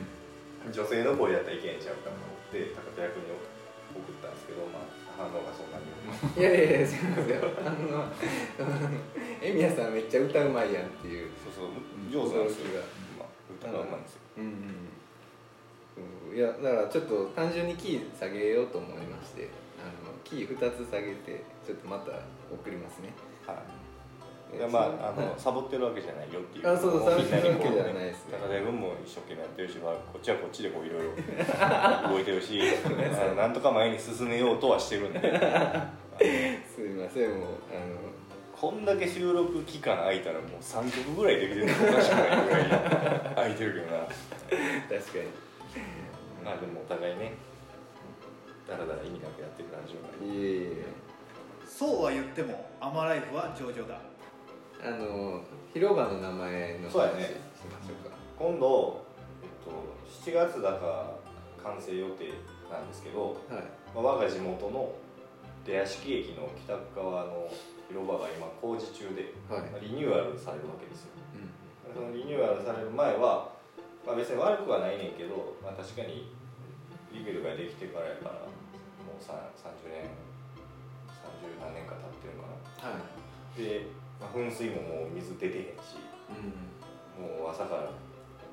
[0.70, 3.32] 女性の声やったらいけんちゃうかと思って高田役に
[3.94, 5.90] 送ったんですけど、まあ、反応がそんなに。
[6.36, 8.10] いやいやいや違いますよあの
[9.42, 11.30] エミヤさんめっちゃ歌うまいやんっていう。
[11.42, 12.82] そうそう上手なんですよ
[13.18, 14.20] まあ、歌がうまいんですよ。
[14.38, 14.50] うんうん
[16.30, 16.36] うん。
[16.36, 19.48] いやだからちょっと単純にキー下げようと思いまして
[20.04, 22.12] のキー2つ下げてちょっとまた
[22.52, 23.12] 送りますね。
[23.46, 24.56] はい。
[24.56, 26.32] いやまああの、サボってるわけじゃない。
[26.32, 28.26] よっていうあそうそうもみんなにサボってるわけじゃないです。
[28.26, 28.38] ね。
[28.42, 31.14] 高田君も一生懸命やってるし、まあ、こっちはこっちでこういろいろ
[32.10, 35.20] 動いてるしあのなんとか前に進めようとはしてるんで。
[36.74, 38.10] すみませんもうあの
[38.52, 42.64] こんだけ収録期間空いたらもう3曲ぐらいできてるのおかしくないぐらい
[43.34, 44.02] 空いてるけどな。
[44.02, 45.50] 確かに。
[46.44, 47.32] まあでもお互いね
[48.68, 50.84] だらだら意味なくやってるラジオがいえいえ
[51.80, 53.96] そうは言ってもアマライフは上々だ。
[54.84, 55.40] あの
[55.72, 58.12] 広場の名前の話そうやねしましょうか。
[58.36, 59.00] 今度、
[59.40, 59.72] えっと、
[60.28, 61.16] 7月だか
[61.64, 62.36] 完成予定
[62.68, 63.64] なんですけど、はい。
[63.96, 64.92] まあ、我が地元の
[65.64, 67.48] 出屋敷駅の北側の
[67.88, 69.72] 広場が今工事中で、はい。
[69.72, 71.16] まあリニューアルされるわけですよ。
[71.32, 71.96] うん。
[71.96, 73.56] そのリニューアルされる前は、
[74.04, 76.28] まあ、別に悪くはないねんけど、まあ、確かに
[77.08, 80.29] リベルができてからやからもうさ30年
[81.40, 82.52] 30何年か経ってるのか
[82.84, 83.00] な。
[83.00, 83.58] はい。
[83.58, 83.88] で、
[84.20, 85.96] まあ、噴水ももう水出てへんし
[86.28, 86.68] うん。
[87.16, 87.88] もう朝から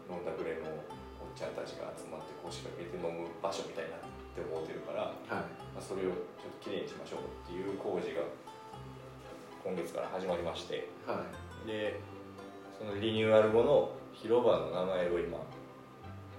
[0.08, 0.72] 飲んだくれの
[1.20, 5.52] おっちゃんたちが集まって腰掛けて飲む場所みたいになって思ってるから、はい。
[5.76, 8.24] まあ、それをちょっときれいにしましょうっていう工事が
[9.64, 10.88] 今月から始まりまして。
[11.04, 11.68] はい。
[11.68, 12.00] で
[12.78, 15.40] そのリニューアル後の広場の名前を今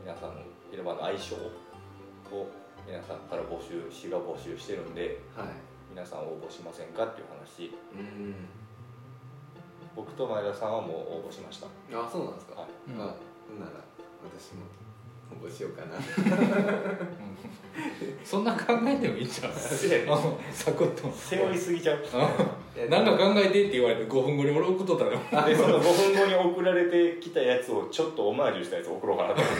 [0.05, 2.47] 皆さんの広場の愛称を
[2.87, 5.49] 皆さんから募集市が募集してるんではい
[5.99, 7.73] 皆さん応募しませんかっていう話。
[7.93, 8.33] うん。
[9.97, 10.91] 僕と前田さんはもう
[11.27, 11.67] 応募しました。
[11.67, 11.71] あ
[12.09, 12.71] そうなんですか、はい。
[12.87, 13.01] うん。
[13.03, 13.07] あ
[13.51, 13.73] ほんなら
[14.23, 14.63] 私も
[15.35, 15.99] 応募しようかな。
[18.25, 19.53] そんな考えてもいいんちゃう？
[20.53, 21.99] サクッと背負いすぎちゃう。
[22.89, 25.11] なんか考えてって言われて5分後に俺送っとったら
[25.51, 29.55] でその5分後に送られてきたやつをちょっとオマージュしたやつを送ろうかなと思っ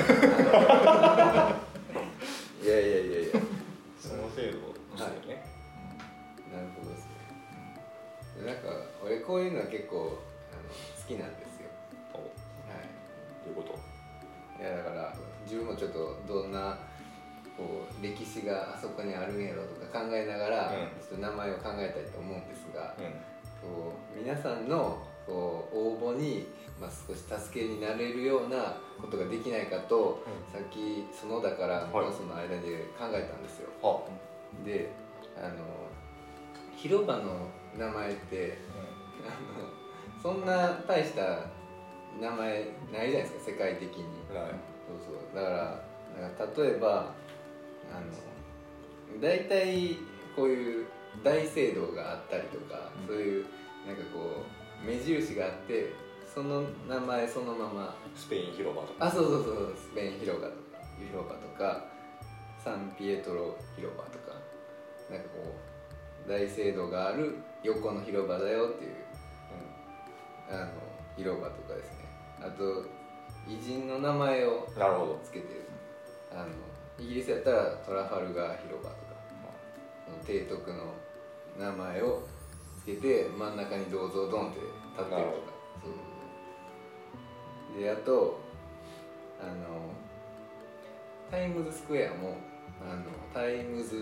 [2.63, 2.63] て。
[2.65, 3.33] いやいやいやいや。
[3.99, 4.75] その制度を。
[4.99, 5.45] してね、
[6.59, 7.15] なるほどですね。
[8.43, 8.69] なんか
[9.05, 10.19] 俺こういうのは結構
[10.51, 11.71] あの好きなんですよ。
[12.15, 12.19] お。
[12.19, 12.83] どは
[13.47, 13.79] ういうこと？
[14.59, 16.79] いいやだから自分もちょっとどんな
[17.57, 21.01] こう歴史があそこにあるんやろとか考えながら、うん。
[21.01, 23.15] ちょっと名前を考えたいと思うんですが、うん。
[23.63, 26.47] こう皆さんのこう応募に、
[26.81, 32.13] まあ、少し助けになれるようなことができないかと、さっき園田からはい。
[32.13, 34.03] その間で考えたんですよ、は
[34.65, 34.91] で
[35.37, 35.88] あの
[36.81, 38.59] 広場の名前って
[39.27, 39.69] あの
[40.23, 41.47] そんな大した
[42.21, 44.05] 名前ないじゃないですか世界的に。
[44.33, 44.55] ない。
[44.87, 45.35] そうそう。
[45.35, 47.13] だからなんか例えば
[47.93, 48.01] あ
[49.15, 49.97] の大体
[50.37, 50.87] こういう
[51.25, 53.47] 大聖堂があったりとか、そういう
[53.87, 54.45] なんかこ
[54.83, 55.93] う目印があって
[56.33, 57.97] その名前そのまま。
[58.15, 59.07] スペイン広場とか。
[59.07, 61.85] あそうそうそうスペイン広場とか広場とか
[62.63, 64.35] サンピエトロ広場とか
[65.11, 65.68] なんかこう
[66.29, 68.93] 大聖堂がある横の広場だよっていう
[70.51, 70.71] あの
[71.17, 72.05] 広場とかですね。
[72.41, 72.85] あと
[73.49, 75.21] 偉人の名前をなるほど。
[75.25, 75.69] つけてる
[76.31, 76.49] あの
[76.99, 79.15] イギリスやったらトラファルガー広場とか
[80.05, 80.95] その提督の
[81.59, 82.23] 名前を
[82.79, 85.23] つけて真ん中に銅像ドンって立ってるとか
[85.83, 88.39] そうであと
[89.41, 89.53] あの
[91.31, 92.37] タイムズスクエアも
[92.83, 93.97] あのタイムズ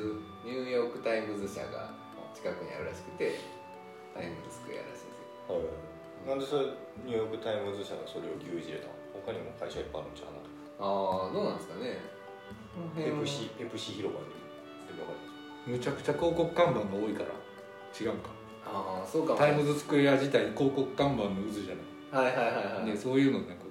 [0.45, 1.91] ニューヨーク・タイムズ社が
[2.37, 3.41] 近くにあるらしくて
[4.13, 5.57] タイムズスクエアらしいんですよ。
[5.57, 5.73] はい
[6.29, 6.67] なんでそれ
[7.07, 8.99] ニューヨーク・タイムズ社がそれを牛耳れたの？
[9.15, 10.43] 他にも会社いっぱいあるんちゃうの？
[10.83, 12.03] ああどうなんですかね。
[12.99, 14.27] ペプシペプシ広場に。
[14.91, 15.15] 広場
[15.71, 17.31] にむちゃくちゃ広告看板が多いから。
[17.95, 18.35] 違うか。
[18.67, 21.77] ああそうかもタイムズスクエア自体広告看板の渦じゃ
[22.19, 22.27] ない。
[22.27, 22.51] はいはいは
[22.83, 22.91] いはい。
[22.91, 23.63] でそういうのなんか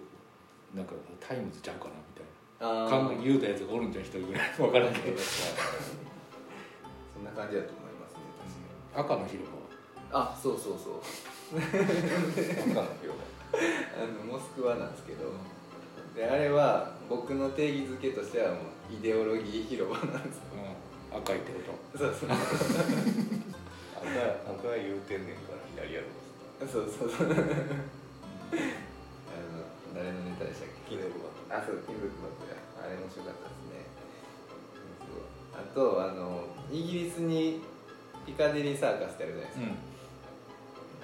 [0.74, 2.26] なんかタイムズちゃうかなみたい
[2.64, 2.88] な。
[3.22, 4.44] 言うたやつがおるんじゃん一人ぐらい。
[4.56, 5.18] 分からんけど。
[5.20, 5.60] そ
[7.20, 7.85] んな感じだと思いますね確かに
[8.96, 9.46] 赤の広
[10.12, 10.18] 場。
[10.18, 11.04] はあそうそうそう。
[11.60, 13.20] 赤の広
[13.52, 15.32] あのモスクワなんですけど。
[16.16, 20.56] であれは僕の定義づけとしてはもうイデオロギー広場なんですよ。
[21.12, 21.20] うん。
[21.20, 21.60] 赤いってこ
[21.92, 22.00] と？
[22.00, 22.30] そうそう。
[22.30, 22.40] 場赤
[24.64, 26.08] 赤言うてんねんから左やろ
[26.68, 27.28] そうそうそう。
[27.28, 27.44] あの
[29.92, 30.96] 誰のネタでしたっけ？
[30.96, 31.12] キネル
[31.52, 32.56] あそう金属バッグや。
[32.80, 33.92] あれ面白かったですね。
[35.04, 35.28] そう。
[35.60, 37.60] あとあのイギリスに
[38.26, 39.68] ピカデリーサーカスってあるじゃないですか、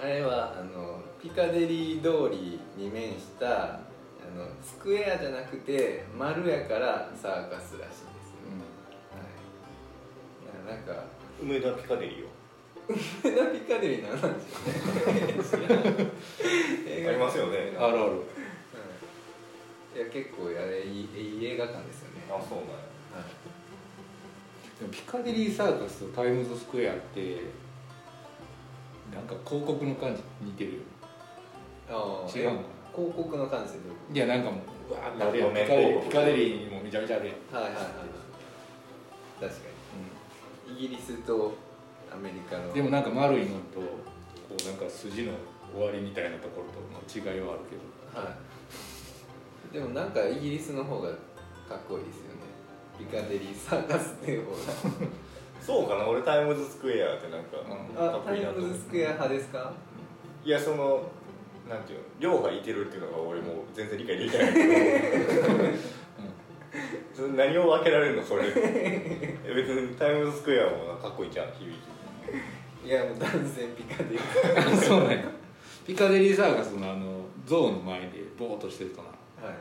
[0.04, 3.80] あれはあのピカデリー通りに面したあ
[4.36, 7.98] のスクエアじゃなくて丸やからサーカスらしいです。
[7.98, 8.04] よ、
[10.66, 11.04] はい、なんか
[11.40, 12.28] 梅田ピカデリーよ
[12.88, 12.96] 梅
[13.36, 14.58] 田ピカデリーなんなんでしょ
[15.58, 15.66] うね
[17.08, 17.76] ありますよね。
[17.78, 18.12] あるある。
[18.12, 18.22] うん
[19.94, 22.24] いや結構あれいいいい映画館ですよね。
[22.30, 22.74] あそうなんや。
[22.74, 22.91] はい
[24.82, 27.40] でもピカデリーサーカスとタイムズスクエアって
[29.14, 30.78] なんか広告の感じ似てるよ。
[31.88, 32.58] あー違うの？
[32.58, 32.64] か
[32.96, 33.78] 広告の感じで
[34.12, 37.84] いやなんかもううわーってあるピカデリーピカデリーにもめちゃめちゃあるやん、はいはいはい
[39.38, 39.60] 確か
[40.66, 40.74] に。
[40.76, 41.54] イギリスと
[42.12, 42.72] アメリカの。
[42.72, 43.86] でもなんか丸いのとこ
[44.50, 45.32] うなんか筋の
[45.72, 47.76] 終わりみたいなところとの違いはあるけ
[48.18, 48.20] ど。
[48.20, 48.34] は
[49.70, 49.74] い。
[49.74, 51.08] でもなんかイギリスの方が
[51.68, 52.41] かっこいいですよね
[52.98, 54.58] ピカデリーサーカスっていう方が
[55.60, 56.06] そうかな？
[56.06, 57.94] 俺タイムズスクエアってなんか、うん。
[57.94, 59.72] かあタイっこいいなと思うムズスクエア派ですか？
[60.44, 61.02] いやその
[61.68, 62.04] なんていうの？
[62.18, 64.52] 両派いてるっていうのが俺もう全然理解できない。
[64.52, 64.68] けど
[67.14, 68.22] それ何を分けられるの？
[68.24, 68.42] それ。
[68.42, 71.66] 別にタイムズスクエアもかっこいいじゃん響
[72.84, 72.88] き。
[72.88, 75.18] いやもう断然ピカデリーそうなんや
[75.86, 79.08] ピカデリーサーカスのあの象の前でボーっとしてるとな。
[79.46, 79.56] はい。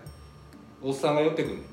[0.82, 1.64] おっさんが寄ってくんね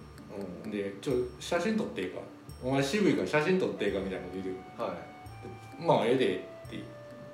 [0.64, 0.70] うん。
[0.70, 2.20] で「ちょ写真撮っていいか。
[2.62, 4.56] お前渋いから写真撮っていいか」みたいなこと言う。
[4.56, 5.82] てはい。
[5.82, 6.36] まあええで」
[6.66, 6.78] って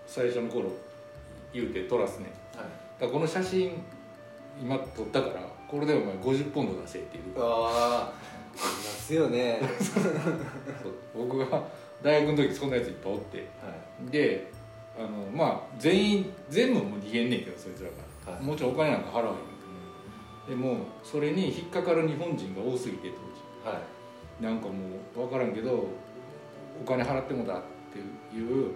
[0.06, 0.70] 最初の頃
[1.52, 3.00] 言うて撮らすねはい。
[3.00, 3.72] だこの写真
[4.60, 7.46] 今撮ったからこれでお前50ポンド出せって言う。
[7.46, 8.12] ああ
[8.54, 9.60] いますよね。
[9.82, 11.26] そう。
[11.26, 11.64] 僕が
[12.02, 13.38] 大学の時そんなやついっぱいおって。
[13.38, 13.44] は
[14.06, 14.10] い。
[14.10, 14.50] で
[14.96, 18.42] あのまあ全員全部もう逃げんねんけどそいつらから、はい。
[18.44, 19.34] もちろんお金なんか払わへん
[20.48, 23.10] でもそれに引っかかる日本人が多すぎて
[23.64, 23.82] 当はい。
[24.40, 24.72] 時なんかも
[25.16, 25.86] う分からんけど
[26.80, 28.72] お金払ってもだっていう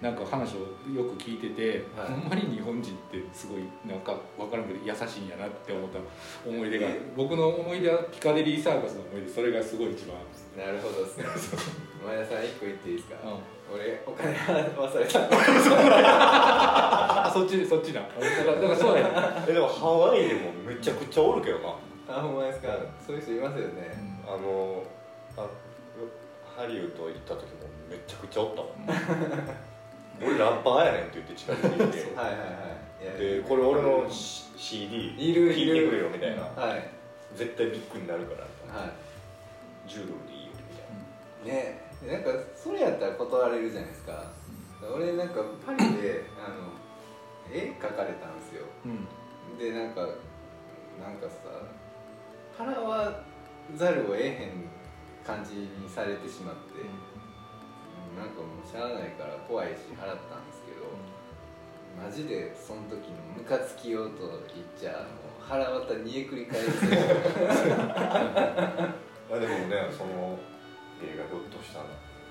[0.00, 0.58] なんか話を
[0.92, 2.08] よく聞いてて、はい。
[2.08, 5.98] ほんまに日本人ってすごいなんか分からんけど優しいんやなって思った
[6.48, 6.88] 思い出が。
[7.16, 10.16] 僕の思い出はピカデリーサーカスの思い出それがすごい一番
[10.56, 11.24] なるほどですね。
[12.06, 15.20] 前田さん一個言っていいですか、うん俺お金払わされた。
[15.28, 15.30] あ
[17.32, 18.12] そっちそっちなだか
[18.44, 18.96] らだからそう
[19.48, 21.74] えでもハワイでもめちゃくちゃおるけどな。
[22.08, 22.68] あほんまですか。
[23.04, 24.82] そういう人いますよね、あの
[25.36, 25.44] あ
[26.56, 27.48] ハリウッド行った時も
[27.90, 28.70] めちゃくちゃおったもん。
[30.24, 31.98] 俺ラッパーやねんって言って近づいて。
[31.98, 32.36] き てはいはい。
[32.38, 32.48] はい
[33.18, 35.74] でこれ俺の C- CD いるいる。
[35.74, 36.42] 聞いてくれよみたいな。
[36.42, 36.82] はい。
[37.34, 38.40] 絶対ビッグになるから。
[38.80, 38.88] は
[39.86, 40.52] 10ドルでいいよ
[41.44, 41.60] みたいな。
[41.60, 44.32] いねなんかそれやったら断れるじゃないですか。
[44.94, 46.76] 俺なんかパリであの
[47.50, 48.66] 絵描かれたんですよ。
[48.84, 49.06] うん。
[49.58, 50.02] でなんか
[51.00, 51.62] なんかさ
[52.58, 53.22] 払わ
[53.74, 54.68] ざるを得へん
[55.26, 56.84] 感じにされてしまって、
[58.16, 60.86] なんかもうしゃあないから怖いし払ったんですけど、
[62.00, 66.84] マジでその時のムカつきようと言っちゃもう腹渡煮えくり返す。
[66.84, 66.90] ま
[69.36, 70.38] あでもねその
[71.02, 71.86] 映画ひょっとしたら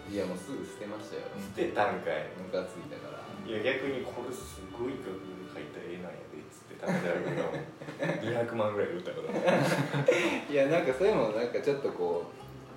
[0.06, 1.26] いやもうすぐ捨てましたよ。
[1.42, 2.30] 捨てたんかい。
[2.38, 3.26] ムカついたから。
[3.46, 9.58] いや逆にこれすごい額で描いた絵なんやでっつって高田君が200万ぐらいで売ったから
[10.50, 12.26] いやなんかそれもなんかちょっとこ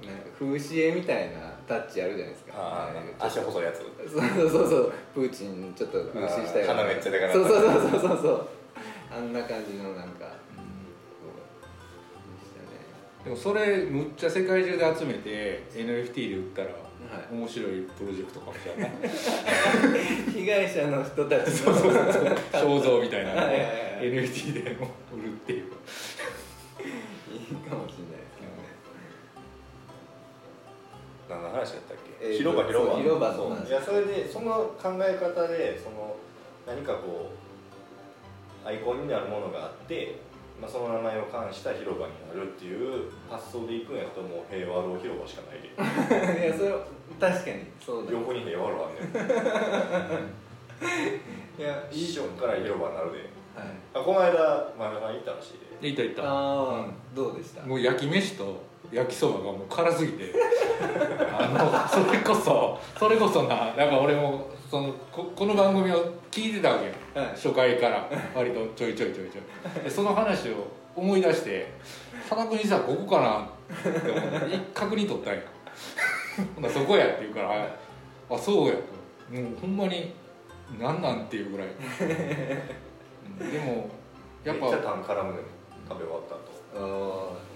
[0.02, 2.52] うなんか風刺絵みたいなタッチあるじゃないですか。
[2.56, 3.78] ああ足細いやつ。
[3.78, 4.92] そうそうそうそう。
[5.14, 8.48] プーチンちょっと風刺したようなあー鼻めっちゃでかなそうそうそうそうそうそう。
[9.10, 10.30] あんな感じのなんか
[13.28, 16.74] でもそれむっちゃ世界中で集めて NFT で売ったらは
[17.30, 17.34] い。
[17.34, 18.90] 面白いプロジェクトかもしれない。
[20.32, 23.50] 被害者の人たちの肖像みたいなのを
[24.00, 25.64] NFT でも売るっていう。
[25.64, 25.68] いい
[27.68, 28.64] かもしれないですけどね。
[31.28, 32.92] 何の話だったっけ、えーと広場広場。
[32.94, 33.68] そう広場のそう話。
[33.68, 36.16] いやそれでその考え方でその
[36.66, 37.30] 何かこ
[38.64, 40.16] うアイコンになるものがあって、
[40.60, 45.68] まあ、その名前を冠した広場になるっていう発想でいくんやったらもう平和楼広場しかないで。
[46.46, 46.74] いやそれ
[47.20, 49.00] 確かにそうだ横に平和楼あんね。
[50.26, 50.26] ん
[51.62, 53.18] いや一緒から広場になるで。
[53.18, 53.66] はい。
[53.94, 54.28] あこの間
[54.78, 55.80] 前田さん行ったらしいで。
[55.80, 56.22] でいったいった。
[56.24, 57.62] ああ、どうでした？
[57.64, 58.56] もう焼き飯と
[58.92, 60.32] 焼きそばがもう辛すぎて。
[61.38, 67.34] あのそれこそそれこそななんか俺もそのここの番組を聞いてたわけよ、はい。
[67.34, 68.08] 初回から。
[68.34, 69.84] 割とちょいちょいちょいちょい。
[69.84, 71.72] でその話を思い出して
[72.28, 73.48] 佐田君にさここかな
[73.90, 75.40] って思って一確認取ったんや。
[76.54, 79.40] ほんならそこやって言うからああそうやと。
[79.40, 80.12] もうほんまに
[80.78, 81.68] なんなんっていうぐらい、
[83.40, 83.50] うん。
[83.50, 83.88] でも
[84.44, 85.42] やっめっちゃぱタン絡むねん
[85.88, 86.40] 食べ終わった後
[86.76, 86.78] あ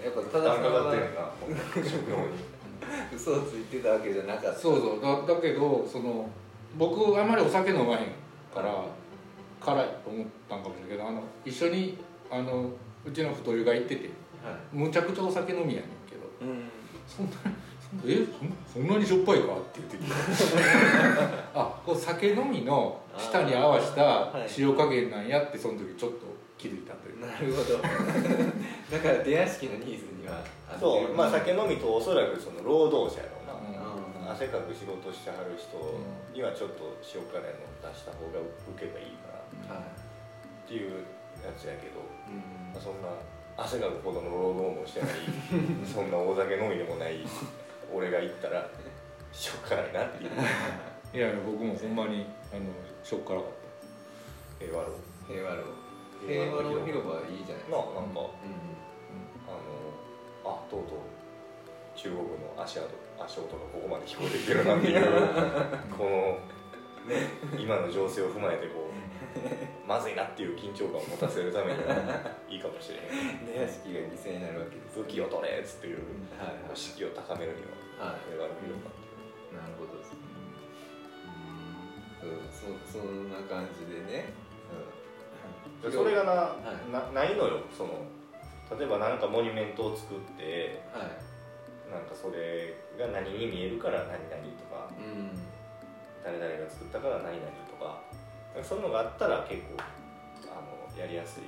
[0.01, 0.91] ーやっぱただタンかかっ
[1.75, 1.83] て ん。
[1.85, 2.23] 食堂に。
[3.15, 4.59] 嘘をついてたわけじゃなかった。
[4.59, 5.01] そうそう。
[5.27, 6.27] だだけどその
[6.77, 8.07] 僕あんまりお酒飲まへん
[8.53, 8.85] から
[9.59, 11.97] 辛いと思ったんかもしれんけどあの一緒に
[12.31, 12.69] あの
[13.05, 14.09] うちの太湯が行ってて
[14.43, 16.63] はむちゃくちゃお酒飲みやねんけどいうん。
[17.07, 18.25] そんなそんなえ
[18.75, 19.43] そんそんなにしょっぱいか？
[19.43, 20.11] って言ってきて。
[21.53, 24.47] あこう酒飲みの舌に合わせたはい。
[24.57, 26.17] 塩加減なんやってその時ちょっと
[26.57, 27.19] 気づいたという。
[27.21, 27.77] なるほど。
[28.91, 30.41] だから出屋敷のニーズには
[30.79, 33.21] そうまあ酒飲みとおそらくその労働者
[34.31, 35.75] 汗かく仕事してはる人
[36.33, 39.35] にはちょっと塩辛いの出した方が受けがいいか
[39.67, 39.75] な。
[39.75, 39.83] はい。
[39.83, 41.03] っていう
[41.43, 42.71] やつやけど、うん。
[42.71, 43.09] まあ、そんな
[43.57, 45.27] 汗かくほどの労働もしてない。
[45.85, 47.25] そんな大酒飲みでもない
[47.91, 48.69] 俺が言ったら
[49.33, 50.31] 塩辛いなっていう。
[51.13, 52.65] いやいや僕もほんまにあの
[53.03, 53.51] ショック辛かっ
[54.57, 54.95] 平和論
[55.27, 55.63] 平和路
[56.25, 57.77] 平和路広場いいじゃないですか。
[57.77, 58.19] ななんか。
[58.19, 58.73] うん。
[59.45, 60.99] あのあとうとう
[61.95, 64.97] 中国の足跡足音がここまで聞こえてきてるなってい。
[64.97, 65.03] う
[65.95, 66.39] この、
[67.09, 71.95] ね、今の情勢を踏まえてこうまずいなっていう緊張感を持たせるためには
[72.49, 75.97] いいかもしれへん出屋敷が犠牲になるわけです武器を取れっつっていう
[76.39, 77.63] はいはい士気を高めるに
[77.99, 78.23] ははい。
[78.29, 79.11] 平和の広場ってい
[79.51, 80.19] うなるほどですね
[82.23, 82.47] うん
[82.87, 84.31] そそんな感じでね
[85.81, 86.55] でそれがな,、は
[86.87, 87.59] いなないのよ。
[87.75, 87.99] その
[88.79, 91.91] 例えば何かモニュメントを作ってはい。
[91.91, 94.19] なんかそれが何に見えるから何々
[94.57, 95.31] とかうん
[96.23, 97.99] 誰々が作ったから何々とか
[98.63, 99.81] そういうのがあったら結構
[100.47, 101.43] あのやりやすい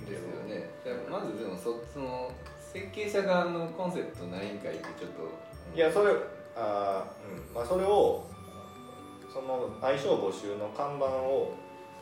[0.00, 0.66] ですよね。
[1.08, 5.30] まずでもそその設計者側のコンセプトないんかいってちょっと。
[5.76, 6.10] いやそれ
[6.56, 7.54] あー、うん。
[7.54, 8.26] まあ、それを
[9.32, 11.54] その相性募集の看板を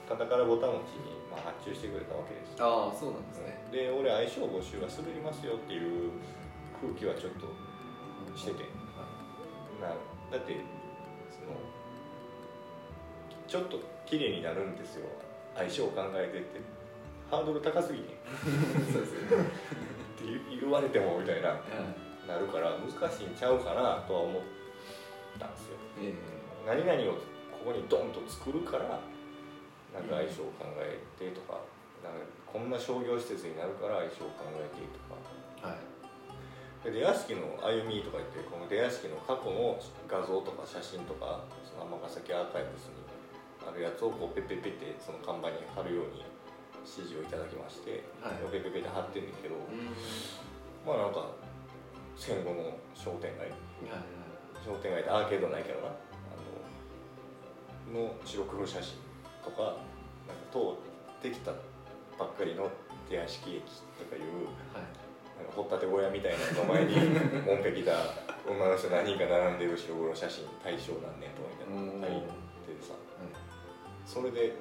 [0.09, 2.57] カタカナボタン持ちに、まあ、発注してくれたわけです。
[2.61, 3.61] ああそうなんですね。
[3.73, 6.13] で俺相性募集は滑りますよっていう
[6.81, 7.49] 空気はちょっと
[8.37, 8.65] してて。
[9.81, 10.57] なだって
[11.31, 11.57] その
[13.49, 15.09] ちょっと綺麗になるんですよ。
[15.55, 16.61] 相性を考えてって。
[17.31, 18.07] ハードル高すぎね
[18.93, 19.45] そうですよね。
[19.45, 21.61] って言言われてもみたいな。
[22.27, 24.43] なるから難しいんちゃうかなとは思っ
[25.39, 25.77] たんですよ。
[26.01, 26.15] え
[26.67, 27.15] 何々を
[27.51, 29.01] ここにドンと作るから
[29.93, 31.59] なんか相性を考えてとか
[32.03, 35.19] なんかこんな商業施設になるから相性を考えてとか。
[35.65, 35.77] えはい。
[35.77, 35.92] で
[36.85, 39.79] 出屋敷の歩みとか言ってこの出屋敷の過去の
[40.11, 42.99] 画像とか写真とかその尼崎アーカイブスに
[43.63, 46.27] あるやつをこうペッペッペってその看板に貼るように
[46.83, 48.43] 指示をいただきまして、はい。
[48.51, 49.95] ペッペッペって貼ってんねんけど、うん。
[50.83, 51.31] まあなんか
[52.19, 53.47] 戦後の商店街。
[53.47, 54.23] はい
[54.63, 55.89] 商店街でアーケードないけどな。
[55.89, 55.91] あ
[57.91, 58.95] のの白黒写真
[59.43, 59.75] とか
[60.27, 61.51] なんか通ってきた
[62.19, 62.71] ばっかりの
[63.11, 63.63] 出屋敷駅
[63.99, 65.02] とかいうはい
[65.55, 66.97] 掘ったて小屋みたいなの前に
[67.47, 67.93] もんぺきた
[68.49, 72.27] 女の人何人か並んでる白黒写真大正何年とかみたいなのが入って
[72.73, 72.95] てさ。
[74.07, 74.57] それで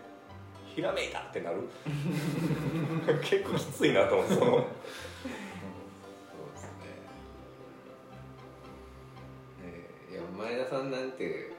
[0.75, 1.67] ひらめいたってなる？
[3.23, 4.51] 結構きついなと思ってその。
[4.51, 4.65] そうで
[6.57, 6.69] すね。
[9.63, 11.51] ええいや前田さんなんて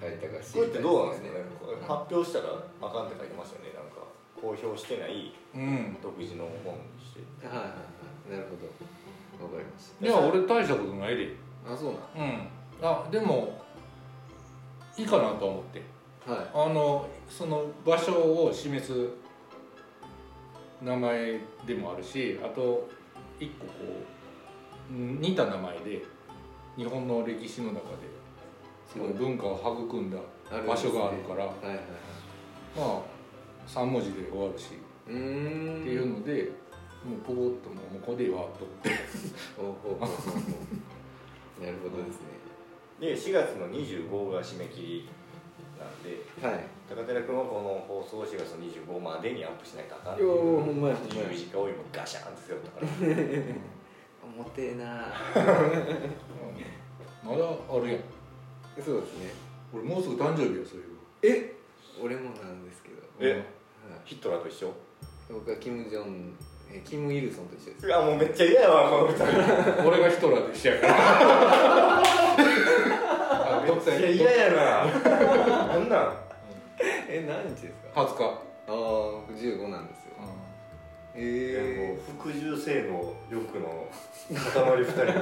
[0.00, 1.44] 書いたか知これってどうなんですかね？
[1.88, 3.72] 発表したらあかんって書いてましたよね。
[3.74, 4.02] なんか
[4.40, 5.96] 公表してないうん。
[6.02, 7.46] 独自の本にして。
[7.46, 8.01] はいはいはい
[8.32, 9.44] なるほど。
[9.44, 11.34] わかりましいや俺大したことないで。
[11.66, 12.28] たあそうなん？
[12.28, 12.48] うん。
[12.82, 13.60] あでも
[14.96, 15.82] いいかなと思って。
[16.26, 16.38] はい。
[16.54, 18.12] あのその場所
[18.44, 19.08] を示す
[20.80, 22.88] 名前でもあるしあと
[23.38, 23.72] 一個こ
[24.90, 26.02] ううん似た名前で
[26.76, 27.96] 日本の歴史の中で
[28.92, 30.16] すごい文化を育んだ
[30.66, 31.84] 場所があるからはいはいはい。
[32.76, 33.00] まあ
[33.66, 34.70] 3文字で終わるし。
[35.04, 36.52] っていうので
[37.04, 38.90] もうポコッともうここでいいわと思って。
[41.64, 42.26] なるほどですね。
[43.00, 45.08] で4月の25が締め切り
[45.78, 46.64] なんではい。
[46.88, 50.34] 高寺君はこの放送を4月の25までにアップしないとあかんいやほ
[50.70, 52.86] んまやほんまや十字架を今ガシャンって背負ったから
[54.22, 54.84] 重てえな。
[57.24, 58.00] まだあるやん。
[58.82, 59.30] そうですね。
[59.72, 60.86] 俺もうすぐ誕生日やそういう
[61.22, 61.54] え？
[62.02, 62.96] 俺もなんですけど。
[63.20, 63.32] え？
[63.32, 63.44] はい。
[64.04, 64.72] ヒットラーと一緒？
[65.30, 66.36] 僕はキム・ジョン
[66.70, 67.86] えキム・イルソンと一緒です。
[67.86, 69.24] いやもうめっちゃ嫌やわこの二人。
[69.88, 72.02] 俺がヒトラーと一緒やから。
[73.98, 74.10] いや？
[74.10, 74.84] 嫌やな。
[75.66, 76.12] なんなん？
[77.08, 78.24] え何日ですか？20日。
[78.24, 78.28] あ
[78.68, 80.12] あ僕15なんですよ。
[81.14, 83.86] いやえもう服従性の欲の
[84.32, 85.12] 塊二人みたいな。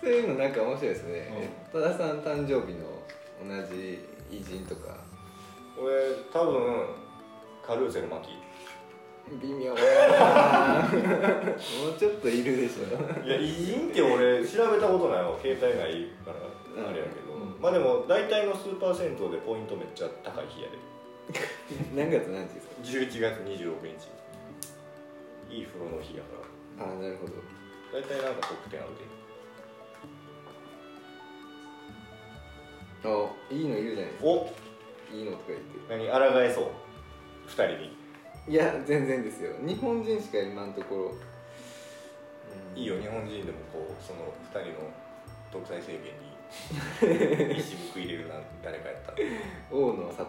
[0.00, 2.86] そういうのなんか面白いですね、戸田さん誕生日の
[3.44, 4.96] 同じ偉人とか。
[5.78, 5.92] 俺
[6.32, 6.86] 多分
[7.66, 8.28] カルーセル巻
[9.40, 9.70] 微妙。
[9.70, 9.78] もう
[11.98, 12.82] ちょっといるでしょ
[13.24, 16.36] いや偉人って俺調べたことないわ携帯ないいから
[16.88, 20.78] あれやけど、うんまあでも大体のスーパー銭湯でポイントめっちゃ高い日やで
[21.94, 24.08] 何月何日ですか11月26日
[25.54, 26.34] いい風呂の日やか
[26.80, 27.32] らああなるほど
[27.92, 29.04] 大体なんか特典あるで
[33.04, 33.08] あ
[33.54, 34.52] いいのいるじゃないですかお
[35.12, 36.66] いいのとか言って何抗えそう
[37.46, 37.96] 二人に
[38.48, 39.52] いや全然ですよ。
[39.64, 41.02] 日本人しか今のところ、
[42.74, 42.80] うん。
[42.80, 44.90] いいよ日本人でもこうその二人の
[45.52, 46.12] 独裁政権
[47.52, 49.18] に一報いれるな誰かやったら
[49.70, 50.26] 大野聡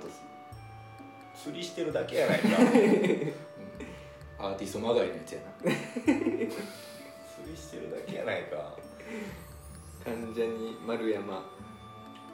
[1.35, 2.47] 釣りしてるだけやないか。
[4.39, 5.71] アーティストまがいのやつやな。
[5.71, 5.75] 釣
[7.49, 8.77] りしてるだけやないか。
[10.03, 11.43] 関ジャニ丸山。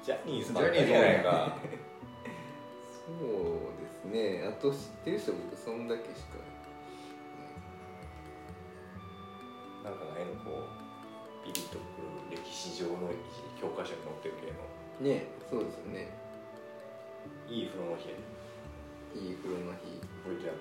[0.03, 1.57] ジャニーズばっかりやないか。
[2.91, 3.48] そう
[4.11, 6.37] ねあと知ってる人僕そんだけしか。
[9.83, 10.67] なんかないのこ
[11.43, 11.81] うピリッとく
[12.31, 13.09] る歴史上の
[13.59, 15.13] 教科書に載ってる系の。
[15.13, 16.09] ねそうですよね。
[17.47, 18.15] いい風呂の日や
[19.15, 19.99] いい風呂の日。
[20.19, 20.59] 覚えてやる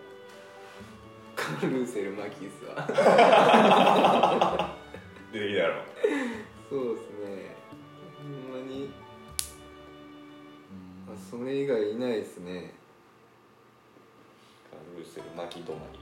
[1.34, 2.86] カルーセルマキスは。
[5.32, 5.82] 出てきたやろ。
[6.70, 7.56] そうですね。
[8.16, 8.90] ほんまに。
[11.08, 12.74] あそれ以外いないですね
[15.68, 15.98] セル巻き止まり。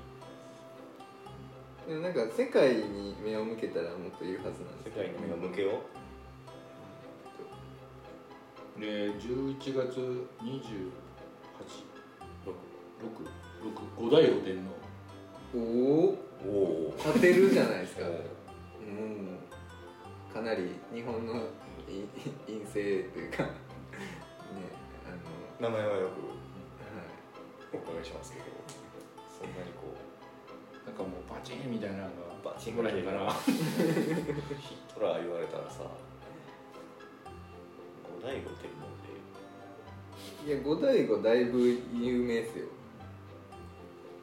[1.88, 5.80] でもなんか世界に目を向けたらもっといるはずなんです世界に目を向けよ
[8.76, 8.80] う。
[8.80, 10.90] で11月28
[12.44, 12.52] 6
[13.64, 14.70] 6 5代御殿の。
[15.54, 16.48] おおお
[16.90, 18.06] お勝てるじゃないですか。
[18.06, 18.06] う
[20.32, 21.34] かなり日本の
[21.88, 22.06] い
[22.46, 23.44] 陰性というか。
[23.44, 23.50] ね
[25.06, 25.10] あ
[25.64, 25.70] の。
[25.70, 26.12] 名前はよはい。
[27.70, 28.44] くお伺いしますけど。
[28.44, 28.50] そ
[29.46, 29.94] んなにこ
[30.84, 32.10] なんかもうバチンみたいなのが
[32.42, 33.32] うバチンぐらいかな
[34.58, 35.82] ヒトラー言われたらさ
[38.04, 38.96] 五代五天皇
[40.46, 41.58] いや五代五だいぶ
[41.92, 42.66] 有名ですよ。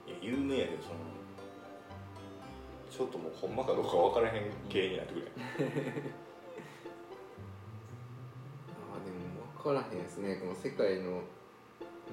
[0.07, 0.95] でいや有名やけどその
[2.89, 5.35] ちょっともうほんまかどうか分からへん系になってくるやん。
[8.95, 9.17] あでも
[9.57, 10.37] 分からへんですね。
[10.37, 11.23] この世界の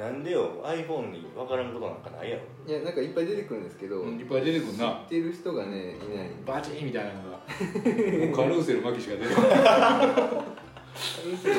[0.00, 2.42] なんでよ iPhone に分からんことなんかないやろ。
[2.66, 5.04] いやなんかいっぱい出てくるんですけど、うんいっぱい出てくるな。
[5.04, 6.30] 知ってる人がねいない。
[6.46, 7.36] バチンみたいなのが。
[7.36, 9.60] もうカルーセル巻きしか出てこないう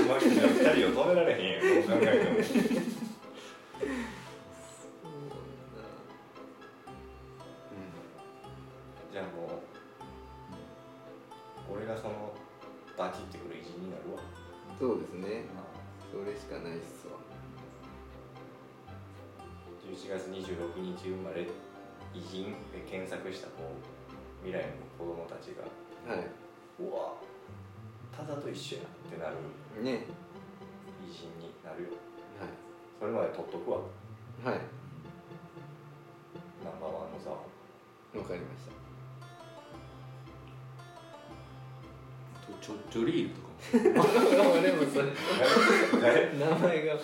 [0.07, 2.41] まく2人を止められへんやんどう考えても
[9.11, 9.61] じゃあも
[11.69, 12.33] う俺がその
[12.97, 14.19] バチってくる偉人になるわ。
[14.79, 15.45] そうですね。
[16.11, 17.30] それしかないっすわ
[20.01, 21.45] 11月26日生まれ
[22.13, 25.61] 偉人で検索したこう未来の子供たちが
[26.11, 26.17] は
[26.79, 27.13] うわ
[28.11, 29.35] ただと一緒やってなる。
[29.77, 31.89] 偉人になるよ。
[32.39, 32.47] は
[32.99, 33.77] それまで取っとくわ。
[33.77, 33.81] い
[34.47, 34.59] はい。
[36.65, 37.45] ナンバーワンの座を。
[38.17, 38.71] わかりました。
[42.59, 43.47] ちょちょリールとか
[44.49, 44.61] も。
[44.61, 45.07] でもそれ
[46.01, 46.33] 誰？
[46.37, 46.97] 名前が。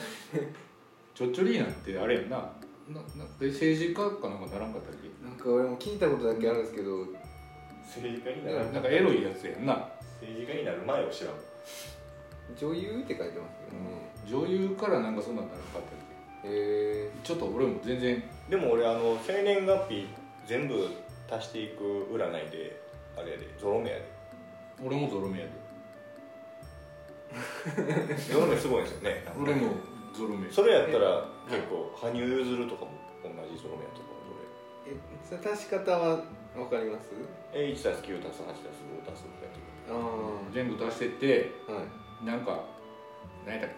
[1.13, 2.51] ちょっちょリーなんてあれやんな
[2.87, 5.09] ななで政治家かなんかならんかったっけ？
[5.25, 7.05] なんか俺も聞いたことだけあるんですけど。
[7.83, 8.71] 政治家になる。
[8.73, 9.73] なんかエロいやつやんな。
[10.21, 11.33] 政治家になる前を知らん。
[12.57, 14.45] 女優って書いてますけどね。
[14.45, 17.11] 女優からなんかそんなんならんかったっへえ。
[17.23, 18.23] けちょっと俺も全然。
[18.49, 20.07] でも俺あの生年月日
[20.45, 20.87] 全部
[21.29, 21.83] 足していく
[22.13, 22.79] 占いで
[23.17, 24.05] あれやでゾロ目やで。
[24.85, 25.51] 俺もゾロ目やで。
[28.33, 29.23] ゾロ目すごいんですよね。
[29.37, 29.71] 俺も
[30.17, 30.49] ゾロ目。
[30.51, 32.91] それやったら結構羽生結弦とかも
[33.23, 34.17] 同じゾロ目やと思う
[34.87, 36.23] えそれ足し方は
[36.55, 37.11] わかります？
[37.53, 39.93] 俺1たす9たす8たす5たす6やってくあ
[40.53, 42.25] 全部足してってあはい。
[42.25, 42.65] なんか
[43.45, 43.75] 何やったっけ？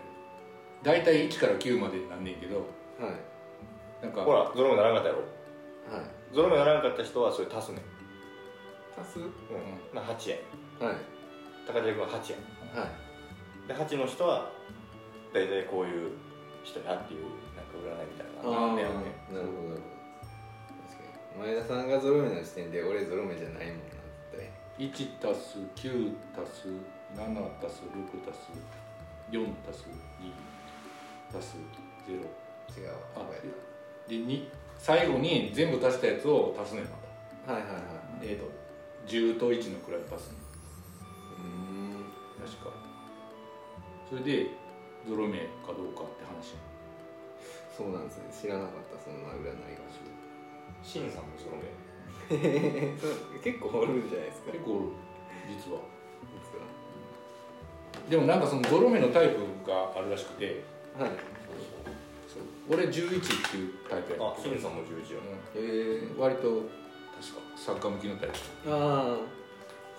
[0.83, 4.05] 大体1から9までになんねんけどはい。
[4.05, 5.21] なんかほらゾロ目ならんかったやろ。
[5.93, 6.05] はい。
[6.33, 7.81] ゾロ目ならんかった人はそれ足すねん、
[9.01, 9.19] 足す？
[9.19, 9.27] うん。
[9.93, 10.95] まあ、8円はい。
[11.67, 13.67] 高田君は8円はい。
[13.67, 14.51] で8の人は
[15.33, 16.11] 大体こういう
[16.63, 18.41] 人やっていうなんか占いみたいな。
[18.43, 19.81] あーねなるほどなるほど
[20.87, 21.53] 確かに。
[21.53, 26.67] 前田さんがゾロ目の時点で俺ゾロ目じゃないもんなって1たす9たす
[27.15, 27.25] 7
[27.61, 28.49] たす6たす
[29.31, 29.85] 4たす
[30.19, 31.57] 2たす
[32.07, 33.25] 0違うわあ
[34.09, 34.47] で2
[34.77, 36.89] 最後に全部足したやつを足すねんま
[37.45, 37.53] た。
[37.53, 37.81] たはいはいはい。
[38.23, 38.49] えっ、と
[39.07, 40.39] 10と1の位を足すねん
[41.35, 42.05] うーん。
[42.39, 42.71] 確か。
[44.09, 44.47] それで
[45.07, 46.55] ゾロ目かどうかって話。
[47.75, 48.23] そうなんですね。
[48.33, 49.89] 知らなかったそんな占いが
[50.83, 51.69] シンさんもゾロ目。
[53.43, 54.51] 結構おるんじゃないですか。
[54.51, 54.85] 結構おる
[55.49, 55.79] 実は。
[56.27, 56.65] 実は。
[58.09, 60.63] でもなんかそのゾロ目のタイプがあるらしくて。
[60.97, 61.11] はい。
[62.27, 62.91] そう俺11っ
[63.51, 65.19] ていうタイプやあシンさんも11よ
[65.55, 66.19] へえうん。
[66.19, 66.69] 割と確か
[67.55, 68.35] サッカー向きのタイプ。
[68.67, 69.17] ああ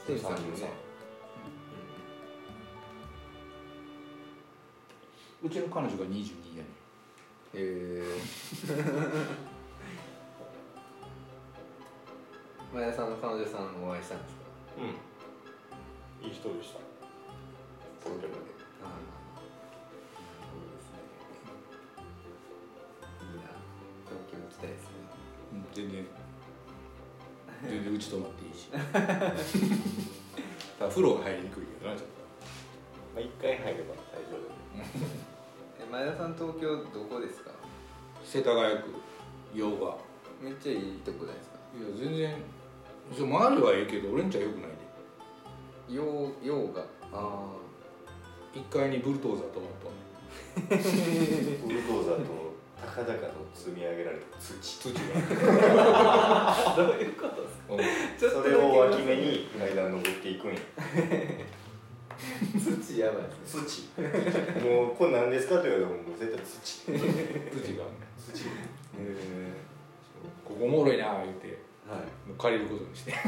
[0.07, 0.90] シンさんもね
[5.43, 6.69] うちの彼女が22やね
[7.55, 8.85] えー、
[12.75, 14.41] 前田さんの彼女さんお会いしたんですか？
[14.79, 16.29] うん。
[16.29, 16.79] いい人でした。
[18.05, 18.37] そういで、いね、
[25.53, 26.07] うん、全然。
[27.69, 28.69] 全然うち泊まっていいし。
[30.79, 32.15] 風呂が入りにくいけどなちょっと。
[33.15, 35.20] まあ一回入れば大丈夫。
[35.91, 37.51] 前田さん東京どこですか？
[37.51, 37.57] と
[38.25, 38.95] 世田谷区
[39.55, 39.97] 洋画。
[40.43, 41.59] めっちゃいいとこじゃないですか？
[41.77, 42.37] いや全然
[43.17, 45.95] そう周りはええけど俺んちはよくないで。
[45.95, 46.05] 洋
[46.43, 47.47] 洋があ
[48.55, 49.73] 1階にブルドーザーと思っ
[50.69, 54.55] ブルドーザーと高々と積み上げられた土。
[54.61, 55.01] 土が、
[56.53, 57.49] あ どういうことで
[58.19, 58.37] すか？
[58.39, 58.43] うん。
[58.45, 60.59] それを脇目に階段登っていくんや
[62.59, 63.63] 土やばいですね。
[63.67, 64.65] 土。
[64.67, 66.93] もうこれ何ですかって言われてももう絶対土。
[66.93, 67.85] 土が。
[68.17, 68.49] 土。
[68.49, 68.51] へ
[70.45, 71.49] ここおもろいな言うて。
[71.49, 71.59] え
[71.91, 72.01] はい。
[72.29, 73.13] もう借りることにして。
[73.13, 73.19] 面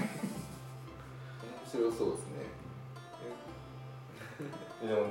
[1.66, 2.44] 白そうですね。
[4.86, 5.06] でも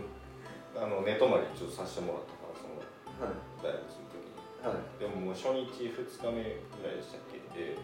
[0.78, 2.78] あの寝泊まりちょっとさせてもらったからその
[3.26, 3.38] はい。
[3.64, 4.38] 大学する時に。
[4.62, 4.86] はい。
[5.00, 6.44] でももう初日2日目
[6.78, 7.42] ぐらいでしたっけ？
[7.58, 7.78] で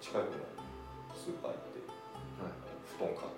[0.00, 0.44] 近くの
[1.16, 1.80] スーパー行って
[2.98, 3.35] 布団買った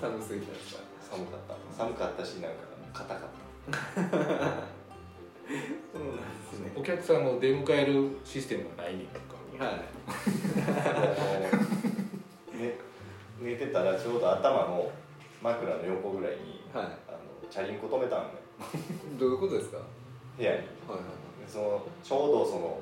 [0.00, 0.80] 寒すぎたんですか
[1.10, 1.54] 寒かった。
[1.76, 2.56] 寒かったしなんか
[2.92, 3.28] 硬かっ
[3.70, 4.24] たそうなんで
[6.52, 9.12] すねお客さんを出迎えるシステムがないねんか。
[9.58, 9.74] はい。
[9.74, 9.76] あ
[12.54, 12.76] のね、
[13.40, 14.90] 寝てたらちょうど頭の
[15.42, 16.90] 枕の横ぐらいにはあの
[17.50, 18.28] チャリンコ止めたんね
[19.16, 19.78] いどういうことですか？
[19.78, 19.82] は
[20.38, 20.58] 部屋に。
[20.58, 20.96] いは
[21.44, 22.80] でそのちょうどその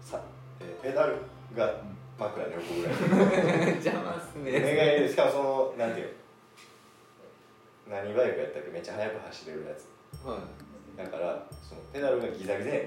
[0.00, 0.20] さ、
[0.60, 1.16] えーペダル
[1.56, 1.80] が
[2.18, 3.74] 枕の横ぐらい。
[3.78, 4.50] 邪魔っすね。
[4.52, 6.06] 願いしかもそのなんていう
[7.90, 9.86] の何バイクやったっけめっちゃ速く走れるやつ。
[10.26, 10.98] はい。
[10.98, 12.82] だからそのペダルがギザギザや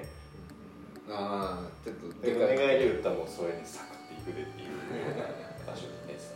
[1.10, 2.58] ああちょっとででかい。
[2.58, 4.68] 願いで言ったらもうそれにサクっていくでっていう。
[4.68, 4.76] よ
[5.16, 5.24] うな
[5.72, 6.36] 場所です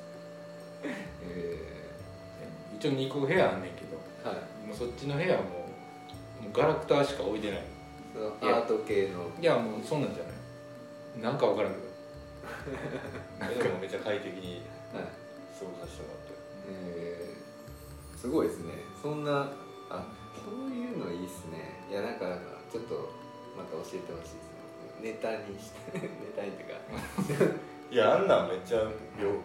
[1.24, 1.60] え
[2.78, 4.34] 一応2個部屋あんねんけどー、は
[4.64, 4.68] い。
[4.68, 5.50] もうそっちの部屋はも
[6.41, 7.62] うもうガラクタしか置いてない。
[8.41, 9.30] アート系の。
[9.41, 10.34] いやもうそんなんじゃない。
[11.22, 11.85] なんか分からんけど
[13.64, 14.62] でもめっちゃ快適に
[14.93, 15.04] はい
[15.58, 16.36] 過ごさせてもらって
[16.68, 18.74] えー、すごいですね。
[19.02, 19.52] そんな
[19.89, 21.86] あそういうのいいっすね。
[21.89, 23.10] いやなんかなんかちょっと
[23.56, 24.56] また教えてほしいです
[25.02, 27.56] ネタにしてネタにっていうか。
[27.91, 28.80] いやあんなんめっちゃ
[29.18, 29.38] 描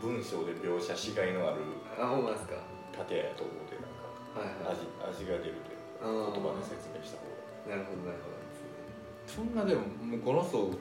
[0.00, 1.60] 文章で描写しがいのある
[1.98, 2.54] あほんまですか。
[2.92, 4.76] 盾やと思うてなんかはいはい。
[5.10, 7.76] 味味が出るというか言葉で説明した方が。
[7.76, 8.38] なるほどなるほど。
[8.38, 8.78] ですね。
[9.26, 10.78] そんなでももうこの層と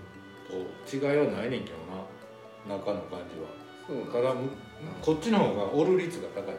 [0.58, 1.78] 違いはないねんけど
[2.72, 2.78] な。
[2.78, 3.48] 中の感じは。
[3.88, 4.50] そうなんただむ
[5.02, 6.52] こっちの方が折る率が高いか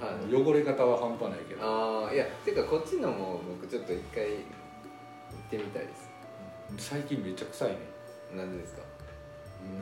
[0.00, 0.34] ら、はい。
[0.34, 1.62] 汚れ方は半端ないけど。
[1.62, 6.10] ああいやていうかこっちのも僕ちょっと一回行ってみたいです。
[6.78, 7.76] 最近めっちゃ臭いね。
[8.34, 8.82] なんでですか？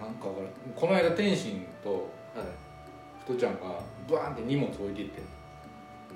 [0.01, 2.47] なんかわからんこの間天心とはい。
[3.25, 5.23] ふとちゃんがバーンって荷物置いていって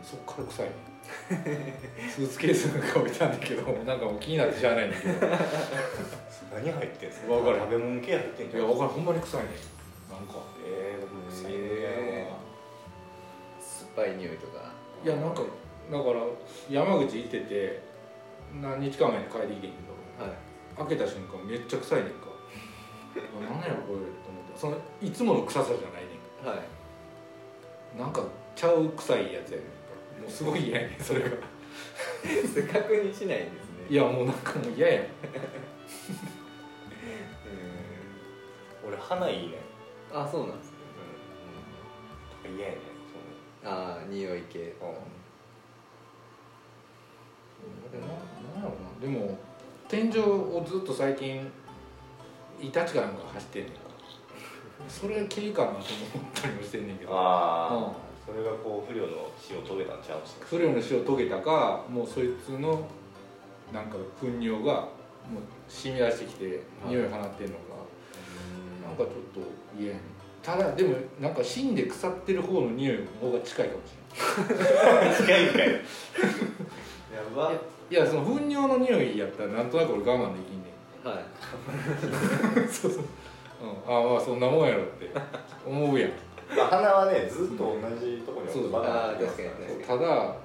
[0.02, 0.72] そっから臭いね
[2.10, 5.12] スーツケースなんか置いたんだけどなんかもう気になってしゃあないんだけど。
[5.26, 5.30] い
[6.54, 7.32] 何入ってんすか？
[7.32, 7.58] わかる。
[7.58, 8.62] 食べ物系入ってんじゃん。
[8.62, 9.48] や分からんほんまに臭いね
[10.10, 10.34] なんか。
[10.66, 12.32] えー、僕臭いねえ
[13.60, 14.72] 酸っぱい匂いとか。
[15.04, 16.20] いやなんかだから
[16.70, 17.80] 山口行ってて
[18.60, 19.76] 何日か前に帰ってきてんけ
[20.18, 20.36] どはい。
[20.78, 22.26] 開けた瞬間めっちゃ臭いねんか。
[23.16, 24.58] あなんやろこれと思って。
[24.58, 27.96] そのいつもの臭さじゃないねはい。
[27.96, 28.22] んなんか
[28.54, 29.66] ちゃう臭いやつやねん。
[29.66, 29.85] か
[30.20, 31.28] もうすごい嫌やねんそれが。
[32.52, 35.10] それ確認しないんですねいやもうなんかもう嫌やねん。
[38.86, 39.58] 俺鼻いいね
[40.12, 40.20] うん。
[40.22, 40.76] あそうなんですね。
[42.50, 42.56] うん。
[42.56, 42.78] 嫌やね
[43.64, 44.74] ああ匂い系。
[44.78, 44.94] その
[47.90, 48.12] でなな
[48.60, 48.74] んやろな。
[49.00, 49.38] でも
[49.88, 51.48] 天井をずっと最近
[52.60, 53.80] イタチかなんか走ってんねんか。
[54.88, 55.84] それ系かなと思っ
[56.34, 57.12] たりもしてんねんけど。
[57.12, 60.46] ああ、うんそれがこう不良の死を遂げたんちゃうんすか？
[60.50, 62.86] 不良の死を遂げたかもうそいつの
[63.72, 64.72] なんか糞尿が
[65.30, 67.74] もう染み出してきて匂い放ってんのか、
[68.86, 69.40] なんかちょっと
[69.78, 70.02] 嫌やねん。
[70.42, 73.94] ただでもなんか死んで腐ってる方の匂いの方が近いかもし
[75.26, 75.68] 近いんかい。
[75.68, 75.76] や
[77.34, 77.48] ば。
[77.48, 80.70] れないいやその糞尿の匂いやったらなんとなく俺我慢できんね
[81.04, 81.20] は
[82.58, 82.60] い。
[82.60, 85.10] ん そうそう、うん、ああまあそんなもんやろって
[85.66, 86.10] 思うやん
[86.54, 90.00] まあ鼻はねずっと同じところにあー確かに確かに。
[90.00, 90.36] ただ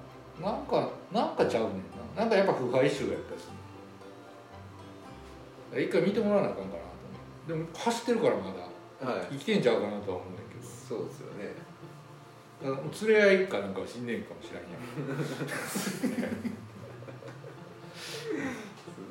[0.42, 1.74] なんかなんかちゃうねん
[2.16, 2.24] な。
[2.24, 3.48] なんかやっぱ腐敗臭やったし
[5.84, 6.84] 一回見てもらわなあかんかな
[7.48, 9.12] と思ってでも走ってるからまだ。
[9.14, 9.28] はい。
[9.32, 10.64] 生きてんちゃうかなとは思うんだけど。
[10.64, 11.56] そうですよね。
[12.62, 12.70] 連
[13.10, 14.82] れ合いかなんかは死んでんかもしれんやん、
[15.66, 16.06] す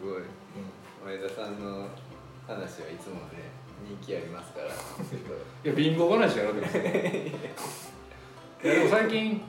[0.05, 0.23] ごい。
[1.05, 1.89] 前田さんの
[2.47, 3.50] 話はいつもね人
[3.97, 4.67] 気ありますから。
[4.67, 4.71] い
[5.65, 6.67] や貧乏話やろでも
[8.63, 9.43] いやでも最近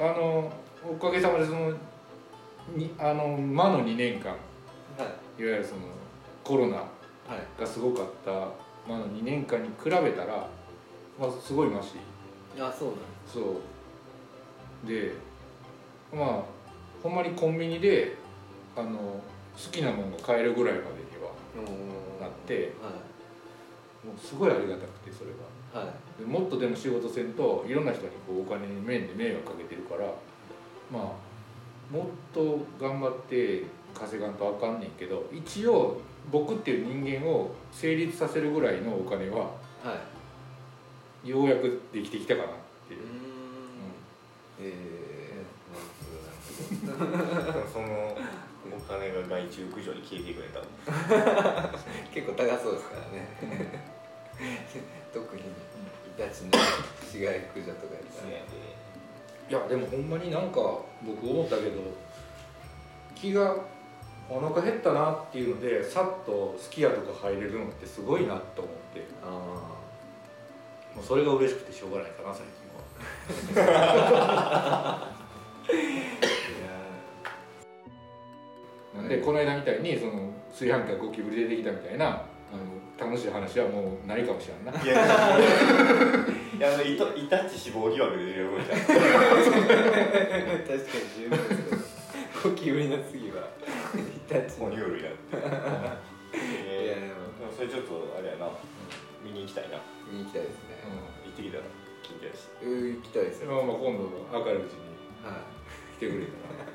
[0.00, 0.52] あの
[0.88, 1.72] おかげさまでその
[2.74, 4.30] にあの魔の2年間。
[4.32, 4.36] は
[5.38, 5.42] い。
[5.42, 5.82] いわゆるその
[6.44, 6.84] コロナは
[7.36, 7.60] い。
[7.60, 10.46] がすごかった、まあ、2年間に比べたら、
[11.18, 11.94] まあ、すごいマシ。
[12.60, 14.88] あそうなんそう。
[14.88, 15.12] で
[16.12, 16.42] まあ
[17.02, 18.16] ほんまにコンビニで
[18.76, 19.22] あの好
[19.70, 21.30] きなものが買えるぐらいまでには
[22.20, 22.90] なっては
[24.04, 25.30] もうすごいありがたくてそれ
[25.72, 26.20] がいはい。
[26.20, 30.04] でもっとでも仕事せんといろんな人にこうお金に面で迷惑かけてるから
[30.92, 36.00] まあもっと頑張って稼がんとあかんねんけど一応
[36.30, 39.38] 僕っていう人間を成立させるぐらいのお金は
[39.82, 39.96] は
[41.24, 41.28] い。
[41.28, 42.50] ようやくできてきたかなっ
[42.86, 43.00] ていう。
[43.00, 43.04] う、
[44.60, 47.66] えー、なるほどなるほど。
[47.72, 48.16] その
[48.72, 50.60] お金が害虫駆除に消えてくれた
[52.12, 53.93] 結構高そうですからね
[55.12, 55.44] 特にイ
[56.16, 56.50] タチの
[57.10, 58.28] 死骸駆除とかやったら。
[59.46, 61.82] いやでもほんまになんか僕思ったけど
[63.14, 63.54] 気が
[64.30, 69.04] お腹減ったなっていうのでさっとすき家とか入れるのってすごいなと思って。
[69.22, 69.74] あ
[70.94, 72.46] もうそれが嬉しくてしょうがないかな最
[73.54, 75.12] 近は。
[79.08, 82.22] でこの間みたいにその炊飯器がゴキブリ出てきたみたいな
[82.52, 84.72] あの楽しい話はもうないかもしれんな。
[84.82, 85.04] いやいや。
[86.56, 88.78] いやあのイタイタチ死亡疑惑で出るじゃん。
[88.78, 90.78] 確かに
[91.18, 91.94] 十分です
[92.44, 93.48] ゴキブリの次は
[93.96, 95.46] イタチ哺乳類やっていや
[96.36, 98.48] えでもーでもそれちょっとあれやな。
[99.24, 99.78] 見に行きたいな。
[100.10, 100.78] 見に行きたいですね。
[101.24, 101.64] 行ってきたら
[102.02, 102.48] 近所やし。
[102.62, 104.84] うん行きたいですまあまあ今度明るいうちに。
[105.24, 105.40] は
[105.96, 106.73] 来てくれたら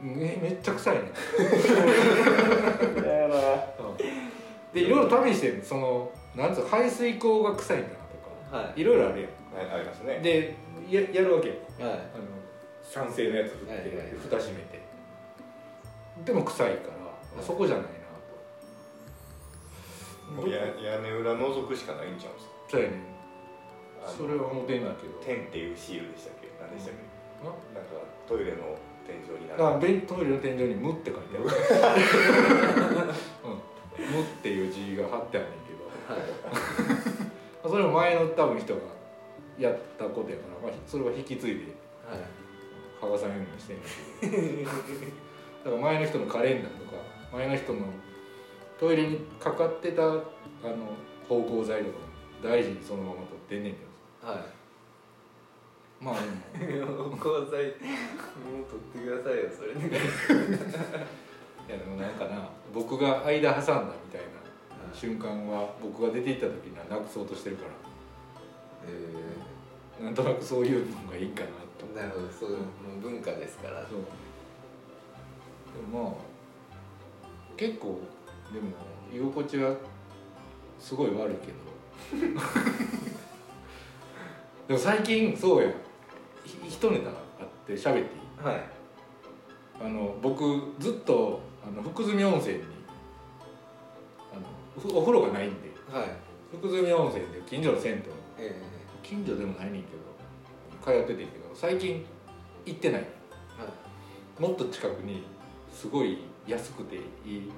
[0.00, 1.02] めめっちゃ臭いね。
[2.96, 3.34] やな。
[4.72, 8.00] でいろいろ試してそのなんつうの排水口が臭いんだなと
[8.52, 8.56] か。
[8.58, 8.80] はい。
[8.80, 10.18] いろいろあるやはいありますね。
[10.18, 10.56] んで
[10.90, 11.54] ややるわけよ。
[11.78, 11.92] いはい。
[11.92, 12.00] あの
[12.82, 13.88] 酸性のやつ振って、はいはい
[14.22, 14.80] 蓋閉めて。
[16.24, 16.88] でも臭いか
[17.36, 17.88] ら、そこじゃないな
[20.42, 20.48] と。
[20.48, 22.52] や屋根裏覗くしかないんちゃうんすか？
[22.70, 22.96] そうやね。
[24.16, 25.14] それは思ってんだけど。
[25.24, 26.48] 天っていうシールでしたっけ？
[26.60, 27.00] 何でしたっけ、
[27.42, 27.90] あなんか
[28.28, 28.76] トイレの
[29.06, 31.46] 天井になあるベントイレの天井に「無」って書いてある
[33.44, 35.84] 「うん、無」っていう字が貼ってあるねんけど。
[36.08, 36.22] はい。
[37.66, 38.80] それも前の多分人が
[39.58, 41.60] やったことやから、まあ、それは引き継いで
[42.06, 42.20] はい。
[43.00, 43.86] 剥がさないようにしてんだ
[44.20, 44.70] けど。
[45.64, 46.92] だから前の人のカレンダーとか
[47.32, 47.80] 前の人の
[48.78, 50.22] トイレにかかってたあの
[51.28, 52.04] 芳香剤とかも
[52.42, 53.78] 大事にそのまま取ってんねんけ
[54.22, 54.28] ど。
[54.28, 54.63] はい
[56.04, 57.16] まあでも。
[57.16, 59.96] 交際もう取ってくださいよそれで。
[61.66, 64.26] いやでもなんかな僕が間挟んだみたいな
[64.92, 67.70] 瞬間は僕が出て行った時にはなくそうとしてるから。
[68.86, 71.48] えなんとなくそういうのがいいかな
[71.78, 71.86] と。
[71.86, 72.58] ー、なるほどそういう
[73.00, 73.80] 文化ですから。
[73.80, 74.00] そう。
[75.72, 76.12] でもまあ
[77.56, 78.00] 結構
[78.52, 78.68] でも
[79.10, 79.74] 居心地は
[80.78, 81.64] すごい悪いけど。
[84.68, 85.74] でも最近そうやひ
[86.44, 87.16] 一ネタあっ
[87.66, 88.02] て喋ってい
[88.42, 88.46] い？
[88.46, 88.60] はい。
[89.80, 90.44] あの僕
[90.78, 92.62] ずっとあの福住温泉に
[94.32, 96.08] あのふお風呂がないんではい。
[96.52, 98.02] 福住温泉で近所の銭湯。
[98.38, 98.54] え
[99.02, 100.04] 近所でもないねんけど
[100.84, 102.04] 通っててんけど最近
[102.66, 103.00] 行ってない。
[103.00, 103.04] ー、
[103.62, 103.68] は
[104.38, 104.42] い。
[104.42, 105.22] もっと近くに
[105.72, 107.50] すごい安くていい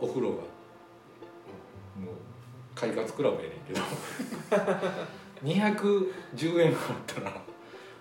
[0.00, 0.44] お風呂がもう
[2.74, 3.80] 快活クラブやねんけど。
[5.42, 7.42] 210円払ったら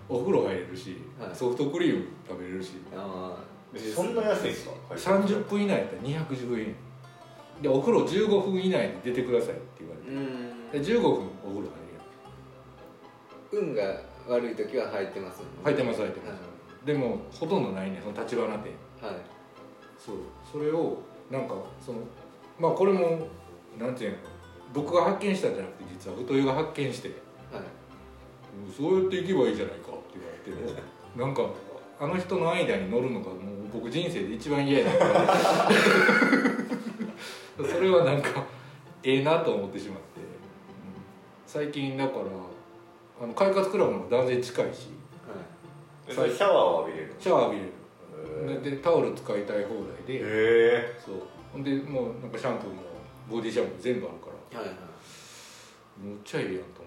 [0.10, 1.36] お風呂入れるし、はい。
[1.36, 2.74] ソフトクリーム食べれるし。
[3.96, 6.76] そんな安いんですか？30分以内やったら210円
[7.62, 10.80] でお風呂15分以内に出てくださいって言われて。
[10.80, 11.72] で15分お風呂入
[13.52, 13.66] れる。
[13.66, 15.46] ん運が悪い時は入ってますね。
[15.64, 16.42] 入ってます入ってます、
[16.86, 18.74] でもほとんどないねその立花店。
[19.02, 19.22] はい、はい
[19.98, 20.16] そう。
[20.52, 20.98] それを
[21.30, 22.00] なんかその
[22.60, 23.28] まあこれも
[23.80, 24.18] なんていうの
[24.74, 27.08] 僕が発見したんじゃなくて実は太湯が発見して。
[27.08, 27.18] はい
[28.76, 30.82] 「そうやっていけばいいじゃないか」って言われて
[31.16, 31.50] なんか
[32.00, 33.38] あの人の間に乗るのがもう
[33.74, 34.92] 僕人生で一番嫌やな
[37.64, 38.44] それはなんか
[39.04, 40.26] ええなと思ってしまって、うん。
[41.46, 42.26] 最近だから
[43.22, 44.90] あの快活クラブの方が断然近いし。
[46.08, 48.60] えそれシャワーを浴びれるシャワー浴びれる。
[48.60, 49.76] へででタオル使いたい放
[50.08, 50.22] 題で。
[50.24, 51.00] え。
[51.04, 51.16] そう。
[51.54, 52.82] ほんでもうなんかシャンプーも
[53.30, 54.60] ボディシャンプー全部あるから。
[54.60, 54.78] はいはい。
[56.00, 56.81] むっちゃいいやんと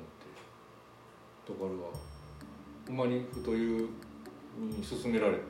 [1.49, 1.69] だから
[2.87, 3.89] ほんまに太湯
[4.59, 5.43] に勧められて。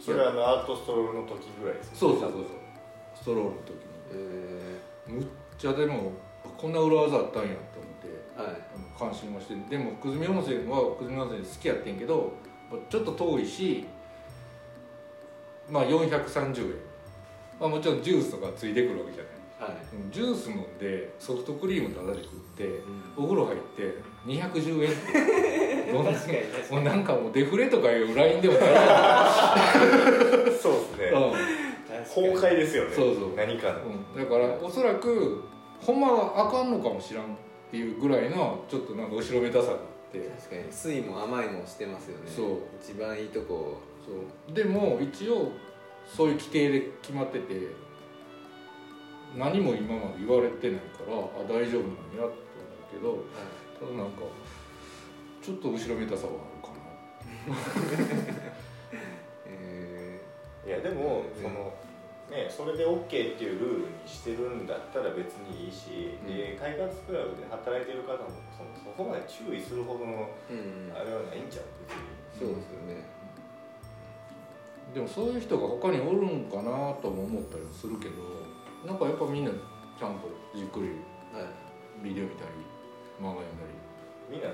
[0.00, 2.44] それはあのアートストロールの時ぐらいですかそうそうそうそう。
[3.14, 3.74] ストロールの時
[4.12, 5.26] えにむっ
[5.58, 6.12] ちゃでも
[6.42, 8.52] あこんな裏技あったんやと思ってー、はい。
[8.74, 12.32] あの感心もしてでも久住温泉は久住温泉好きやってんけど
[12.88, 13.84] ちょっと遠いし
[15.70, 16.74] まあ430円。
[17.60, 19.22] まあ、もちろんジュースとかついてくるわけじゃ
[19.64, 19.74] ない。
[19.74, 19.86] はい。
[20.10, 22.80] ジュース飲んでソフトクリームタダで食って
[23.18, 24.94] お風呂入って210円っ
[25.86, 29.26] て どんな確かに確かもうなんかもうデフレとかいうラインでもないや
[30.60, 31.10] そうですね。
[31.10, 31.32] ん、うん。
[32.04, 32.94] 崩壊ですよね。
[32.94, 33.34] そうそう。
[33.36, 33.80] 何かの。
[33.82, 35.42] うん、だからおそらく
[35.80, 37.26] ほんまはあかんのかもしらんっ
[37.70, 39.78] ていうぐらいのちょっとなんか後ろめたさがあっ
[40.12, 40.18] て。
[40.18, 40.64] 確かに。
[40.70, 42.30] 酸いも甘いもしてますよね。
[42.30, 42.46] そう。
[42.80, 44.54] 一番いいとこそう。
[44.54, 45.52] でも一応
[46.06, 47.68] そういう規定で決まってて
[49.36, 53.24] 何も今まで言われてないからあ大丈夫なんやって思うけど
[53.80, 54.22] ただなんか
[55.42, 57.56] ちょっと後ろめたさはあるかな。
[59.46, 60.20] え
[60.66, 61.72] いやでもうんその
[62.30, 66.36] ねそれで OK っていうルールにしてるんだったら別にいいし、うん。
[66.36, 70.94] で快活クラブで働いてる方もそのそこまで注意するほどのーうん。
[70.94, 71.64] あれはないんちゃう？
[72.38, 72.52] 別に。
[72.52, 73.02] そうですよね。
[74.94, 78.14] でもそういう人が他におるんかなとも思ったりもするけど
[78.84, 80.88] なんかやっぱみんなちゃんとじっくり
[81.32, 82.04] はい。
[82.04, 82.50] ビデオ見たり
[83.20, 84.48] 漫画読んだりみんな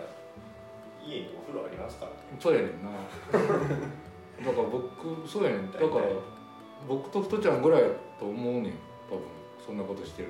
[1.07, 2.17] 家にお風呂ありますからね。
[2.41, 2.91] そうやねんな。
[3.31, 5.71] だから僕そうやねん。
[5.71, 5.91] だから
[6.89, 7.89] 僕とふとちゃんぐらいや
[8.19, 8.73] と思うねん。
[9.09, 9.23] 多分
[9.65, 10.29] そんなことしてる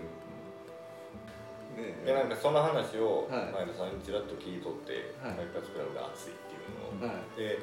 [1.77, 3.53] ねでなんかその話をはい。
[3.53, 5.35] 前田さんにちらっと聞いとって「はい。
[5.35, 6.59] 快活クラブが熱い」ってい
[7.01, 7.09] うのを。
[7.09, 7.41] はい。
[7.41, 7.59] で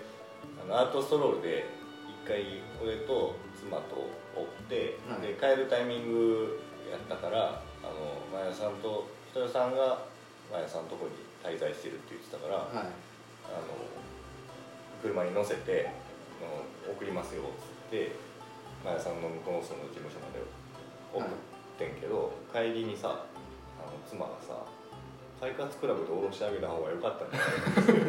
[0.61, 1.65] あのアートストロールで
[2.09, 2.43] 一回
[2.81, 3.95] 俺と妻と
[4.35, 5.21] おって、はい。
[5.21, 6.59] で帰るタイミング
[6.89, 10.12] やったからあの前田さんと人代さんが
[10.51, 11.13] 前田さんのとこに
[11.43, 12.67] 滞在してるって言ってたから、はい。
[12.75, 13.75] あの
[15.01, 15.89] 車に乗せて
[16.41, 16.45] あ
[16.87, 18.15] の送りますよっつって
[18.85, 20.39] 前田さんの向こうのその事務所まで
[21.13, 21.27] 送っ
[21.77, 24.63] てんけど、帰りにさあの妻がさ
[25.41, 27.31] 快活クラブで降ろしてあげた方が良かったん
[27.85, 28.03] じゃない？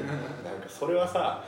[0.54, 1.42] なんかそれはさ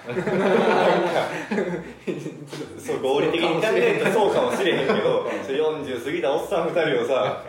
[2.78, 7.43] そう合理的に考えたらそうかもしれへんけどそれ40過ぎたおっさん2人をさ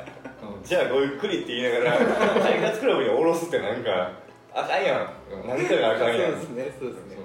[0.64, 1.98] じゃあごゆっくりって言いながら
[2.42, 4.12] 快活クラブに降ろすってなんか
[4.54, 5.10] あかんやん。
[5.48, 6.32] 何かがあかんやん。
[6.32, 7.18] そうですねそうですね。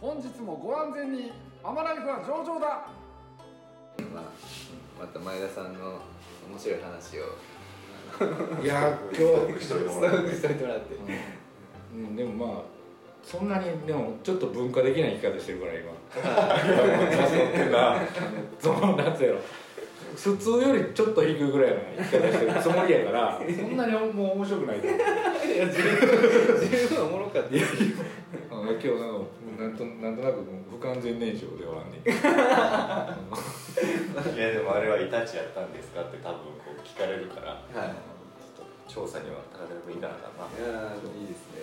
[0.00, 1.30] 本日もご安全に
[1.62, 2.88] アマライフは上々だ。
[3.98, 4.24] うんまあ
[4.98, 6.00] また前田さんの
[6.50, 7.22] 面白い話を。
[8.62, 10.96] いや今日一人でストックしといてもらって。
[11.94, 12.62] うん、でもまあ
[13.22, 15.92] そんなにでもちょっと文化的な生き方してるから今。
[16.10, 18.00] ってんな
[18.58, 18.74] そう
[19.26, 19.38] やろ
[20.16, 24.98] 普通よりちょっと低いぐらいの生き方してるつもりやからそんなにもう面白くないと思う。
[25.00, 25.02] い
[25.58, 25.68] や
[27.02, 27.62] おもろかったよ。
[28.50, 32.02] あ今日なんかなんとなんとなく不完全燃焼ではあんねん
[34.36, 37.94] いやでもあれはイタチやったんですかって多分こう聞かれるからはい
[38.88, 41.60] 調査には高田君いかなあかんないやーいいですね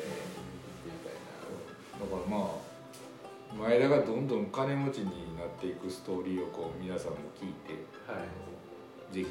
[2.00, 7.74] だからまあ前田がどんどん金持ちになっていくストーリーをこう皆さんも聞いて
[9.12, 9.28] ぜひ。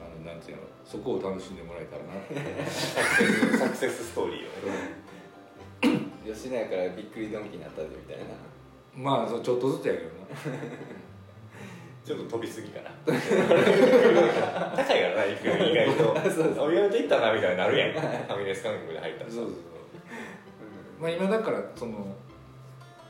[0.00, 2.12] あのなんていうのそこを楽しんでもらえたらな。
[3.58, 6.06] サクセススストーリーをね。
[6.26, 8.24] 吉野家からびっくりドンキーになったでみたいな。
[8.94, 10.12] まあちょっとずつやけどな。
[12.04, 12.90] ちょっと飛びすぎかな。
[13.06, 16.20] 高いからな行く意外と。
[16.30, 16.72] そうそう。
[16.72, 17.92] 意外と行ったなみたいになるやん。
[17.92, 19.30] ファミレス感覚で入ったら。
[19.30, 21.02] そうそうそう。
[21.02, 22.16] まあ今だからその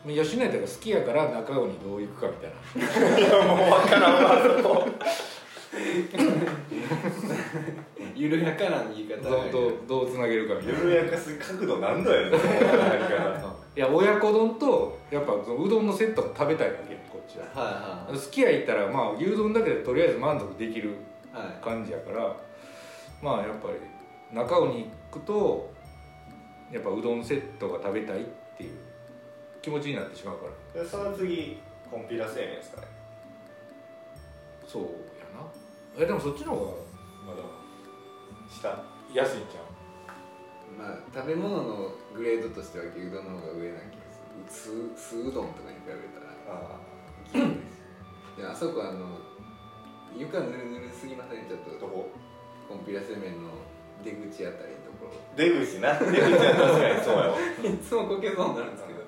[0.06, 2.52] 吉野家とか好きやから中尾にどう行くかみたい
[3.10, 3.18] な。
[3.18, 4.84] い やもう分からんわそこ
[8.16, 9.20] 緩やかな言い方
[9.50, 9.68] ど。
[9.68, 10.78] うどうつなげるかみたいな。
[10.80, 12.28] 緩やかす角度何度やね。
[12.28, 12.36] ん い
[13.76, 17.44] や親子丼とやっぱそのうどんのセットが食べたいわけやこっちは。
[17.54, 20.92] は好きや行ったらまあ牛丼だけでとりあえず満足できるい
[21.36, 21.54] はいはい。
[21.62, 22.34] 感じやから
[23.22, 23.74] まあやっぱり
[24.36, 25.70] 中尾に行くと
[26.72, 28.39] やっぱうどんセットが食べたいって
[29.62, 30.82] 気持ちになってしまうから。
[30.82, 31.58] でその次
[31.90, 32.86] コンピラ製麺ですかね。
[34.66, 34.88] そうや
[35.34, 35.46] な。
[36.02, 36.72] えでもそっちの方が
[37.26, 37.42] まだ。
[38.50, 38.82] 下？
[39.12, 39.60] 安いんちゃ
[40.78, 44.94] まあ食べ物のグレードとしては牛丼の方が上な気がする。
[44.94, 46.30] 酢酢うどんとかに比べたら。
[46.46, 46.78] あ
[47.34, 49.18] いい ですであそこあの
[50.16, 51.46] 床ぬるぬるすぎません？
[51.48, 51.78] ちょっと。
[51.78, 52.08] どこ？
[52.68, 53.50] コンピラ製麺の
[54.04, 55.12] 出口あたりのところ。
[55.36, 55.98] 出口な？
[55.98, 57.36] 出口は確かにそうやわ。
[57.66, 58.99] いつもこけそうになるんですけど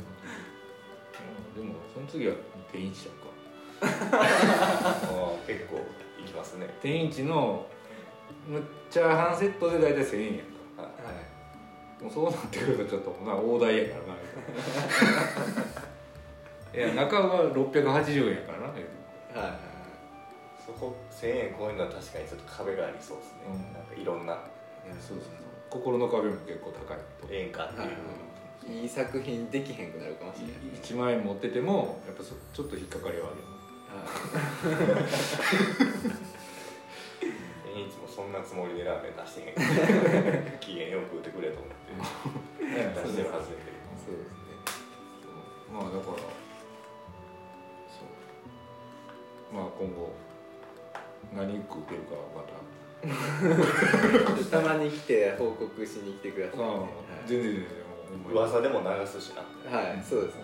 [1.93, 2.35] その次は
[2.71, 3.33] 天一ちゃうか。
[5.47, 5.77] 結構
[6.21, 6.69] いきますね。
[6.81, 7.67] 天一の
[8.47, 10.83] むっチャーハンセットで大体1000円やんか。
[10.83, 10.89] は
[12.01, 12.03] い。
[12.05, 14.15] もうそうなってくるとちょっとな大台やからな。
[16.75, 18.69] いや中は680円やからな。
[18.69, 18.83] はい
[19.39, 19.59] はい
[20.65, 23.73] そこ1000円超えるのは確かにちょっと壁がありそうですね、うん。
[23.75, 24.39] なんかいろんな。
[25.01, 25.27] そうそうそう。
[25.71, 27.27] 心の壁も結構高いと。
[27.29, 27.93] ええんかっていう、はいい
[28.69, 30.55] い作品できへんくなるかもしれない。
[30.83, 33.45] 1万円持っててもやっぱそちょっと引っかかりはあるよ
[37.87, 40.59] いつ もそんなつもりでラーメン出してへん。
[40.61, 41.93] 機嫌よく食ってくれと思って。
[43.03, 43.83] 出してるはずやけど。
[43.99, 44.53] そうですね
[45.73, 46.13] まあだからそ
[49.53, 49.55] う。
[49.55, 50.13] まあ今後
[51.35, 52.53] 何食うてるかまた。
[53.03, 56.65] たまに来て報告しに来てください、ね。
[56.65, 56.87] あ
[57.27, 57.92] 全然全然
[58.31, 59.43] 噂でも流すしな。
[59.71, 60.43] はい、はい、そうですね。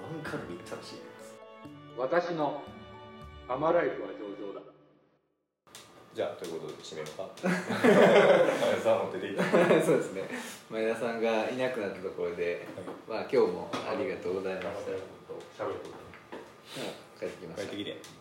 [0.00, 0.94] ワンカルビ行ったらしい
[1.96, 2.62] 私の
[3.48, 4.60] アマライフは上々だ。
[6.14, 7.28] じゃあということで締めようか。
[7.42, 9.42] 前田さんも出ていた
[9.84, 10.28] そうですね。
[10.70, 12.66] 前田さんがいなくなったところで、
[13.08, 15.18] まあ今日もありがとうございました。
[15.58, 15.74] 喋る
[17.18, 18.17] 帰ってきました帰ってきて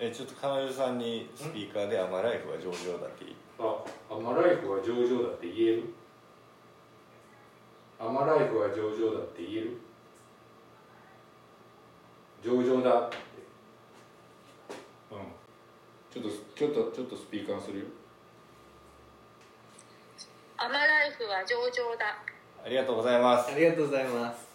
[0.00, 3.36] えちょっと彼女さんにスピーカーで「アマライフは上々だ」って言い。
[3.58, 5.82] あアマライフは上々だって言える？
[7.98, 9.80] アマライフは上々だって言える？
[12.44, 13.16] 上々だって。
[15.10, 16.22] うん。
[16.22, 17.84] ちょっとちょっとちょっとスピーカーするよ。
[20.56, 22.22] アマライフは上々だ。
[22.64, 23.50] ありがとうございます。
[23.50, 24.47] ありがとうございます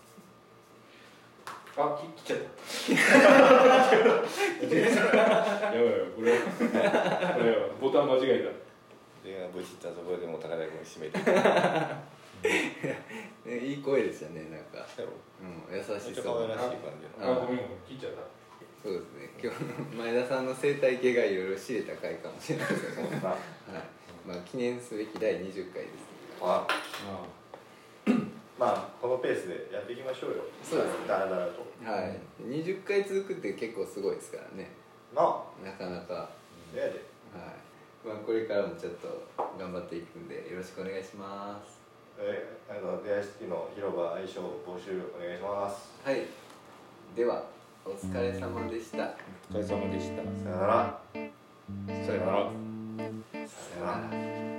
[1.76, 2.94] あき切っちゃった。
[4.64, 6.38] やばいやばいこれ。
[6.38, 7.46] これ
[7.82, 8.64] ボタン間違え
[9.24, 11.18] でブチったところでもう高田君締めて。
[13.46, 15.74] ね いい声でしたねなんか、う。
[15.74, 17.26] ん、優しめっちゃそう可愛らしい感じの。
[17.26, 18.22] たあごめん切っちゃった。
[18.84, 19.30] そうですね。
[19.42, 19.64] 今日
[19.96, 23.04] 前田さんの生態系がいろいろ知れた回かもしれないですね。
[23.24, 23.38] はい。
[24.28, 25.94] まあ記念すべき第20回です。
[26.42, 26.68] あ。
[26.68, 27.43] あ
[28.60, 30.44] まあこのペースでやっていきましょうよ。
[30.62, 31.66] そうですだらだらと。
[31.84, 32.20] はい。
[32.46, 34.70] 20回続くって結構すごいですからね。
[35.16, 35.44] なあ。
[35.64, 36.30] なかなか。
[36.76, 36.90] えやで。
[37.34, 38.08] はい。
[38.08, 39.24] まあこれからもちょっと
[39.58, 41.82] 頑張っていくんでよろしくお願いします。
[42.20, 45.92] えあの出会い式の広場相性募集お願いします。
[46.04, 46.22] はい。
[47.16, 47.44] では
[47.86, 49.12] お疲れ様でした。
[49.52, 50.24] お疲れ様でした。
[50.24, 51.00] さよなら。
[52.06, 52.52] さよなら。
[53.48, 53.92] さよな
[54.48, 54.53] ら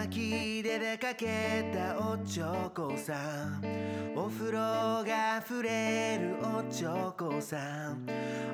[0.00, 3.62] 巻きで出かけたおちょこさん
[4.16, 4.58] お風呂
[5.04, 8.06] が溢れるおちょこさん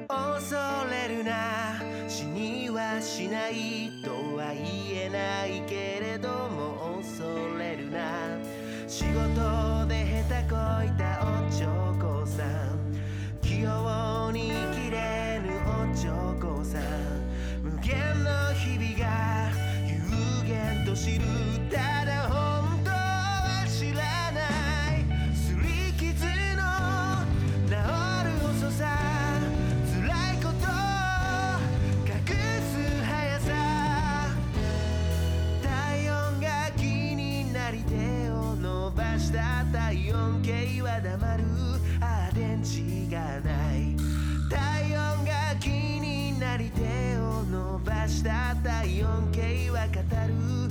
[0.09, 0.57] 恐
[0.91, 5.96] れるな死にはしないとは言えないけど
[21.07, 21.23] 知る
[21.71, 24.03] ただ本当は知ら
[24.33, 24.41] な
[24.97, 25.07] い。
[25.37, 26.25] すり傷
[26.57, 26.63] の
[27.69, 27.71] 治
[28.25, 28.91] る遅さ。
[29.95, 30.03] 辛
[30.35, 30.75] いことを
[32.11, 32.11] 隠
[32.61, 33.55] す速さ。
[35.63, 36.83] 体温が気
[37.15, 37.95] になり手
[38.31, 41.45] を伸ばした体温計は黙る。
[42.01, 43.95] ああ電池がない。
[44.51, 50.66] 体温が気になり手を伸ばした体温計は語る。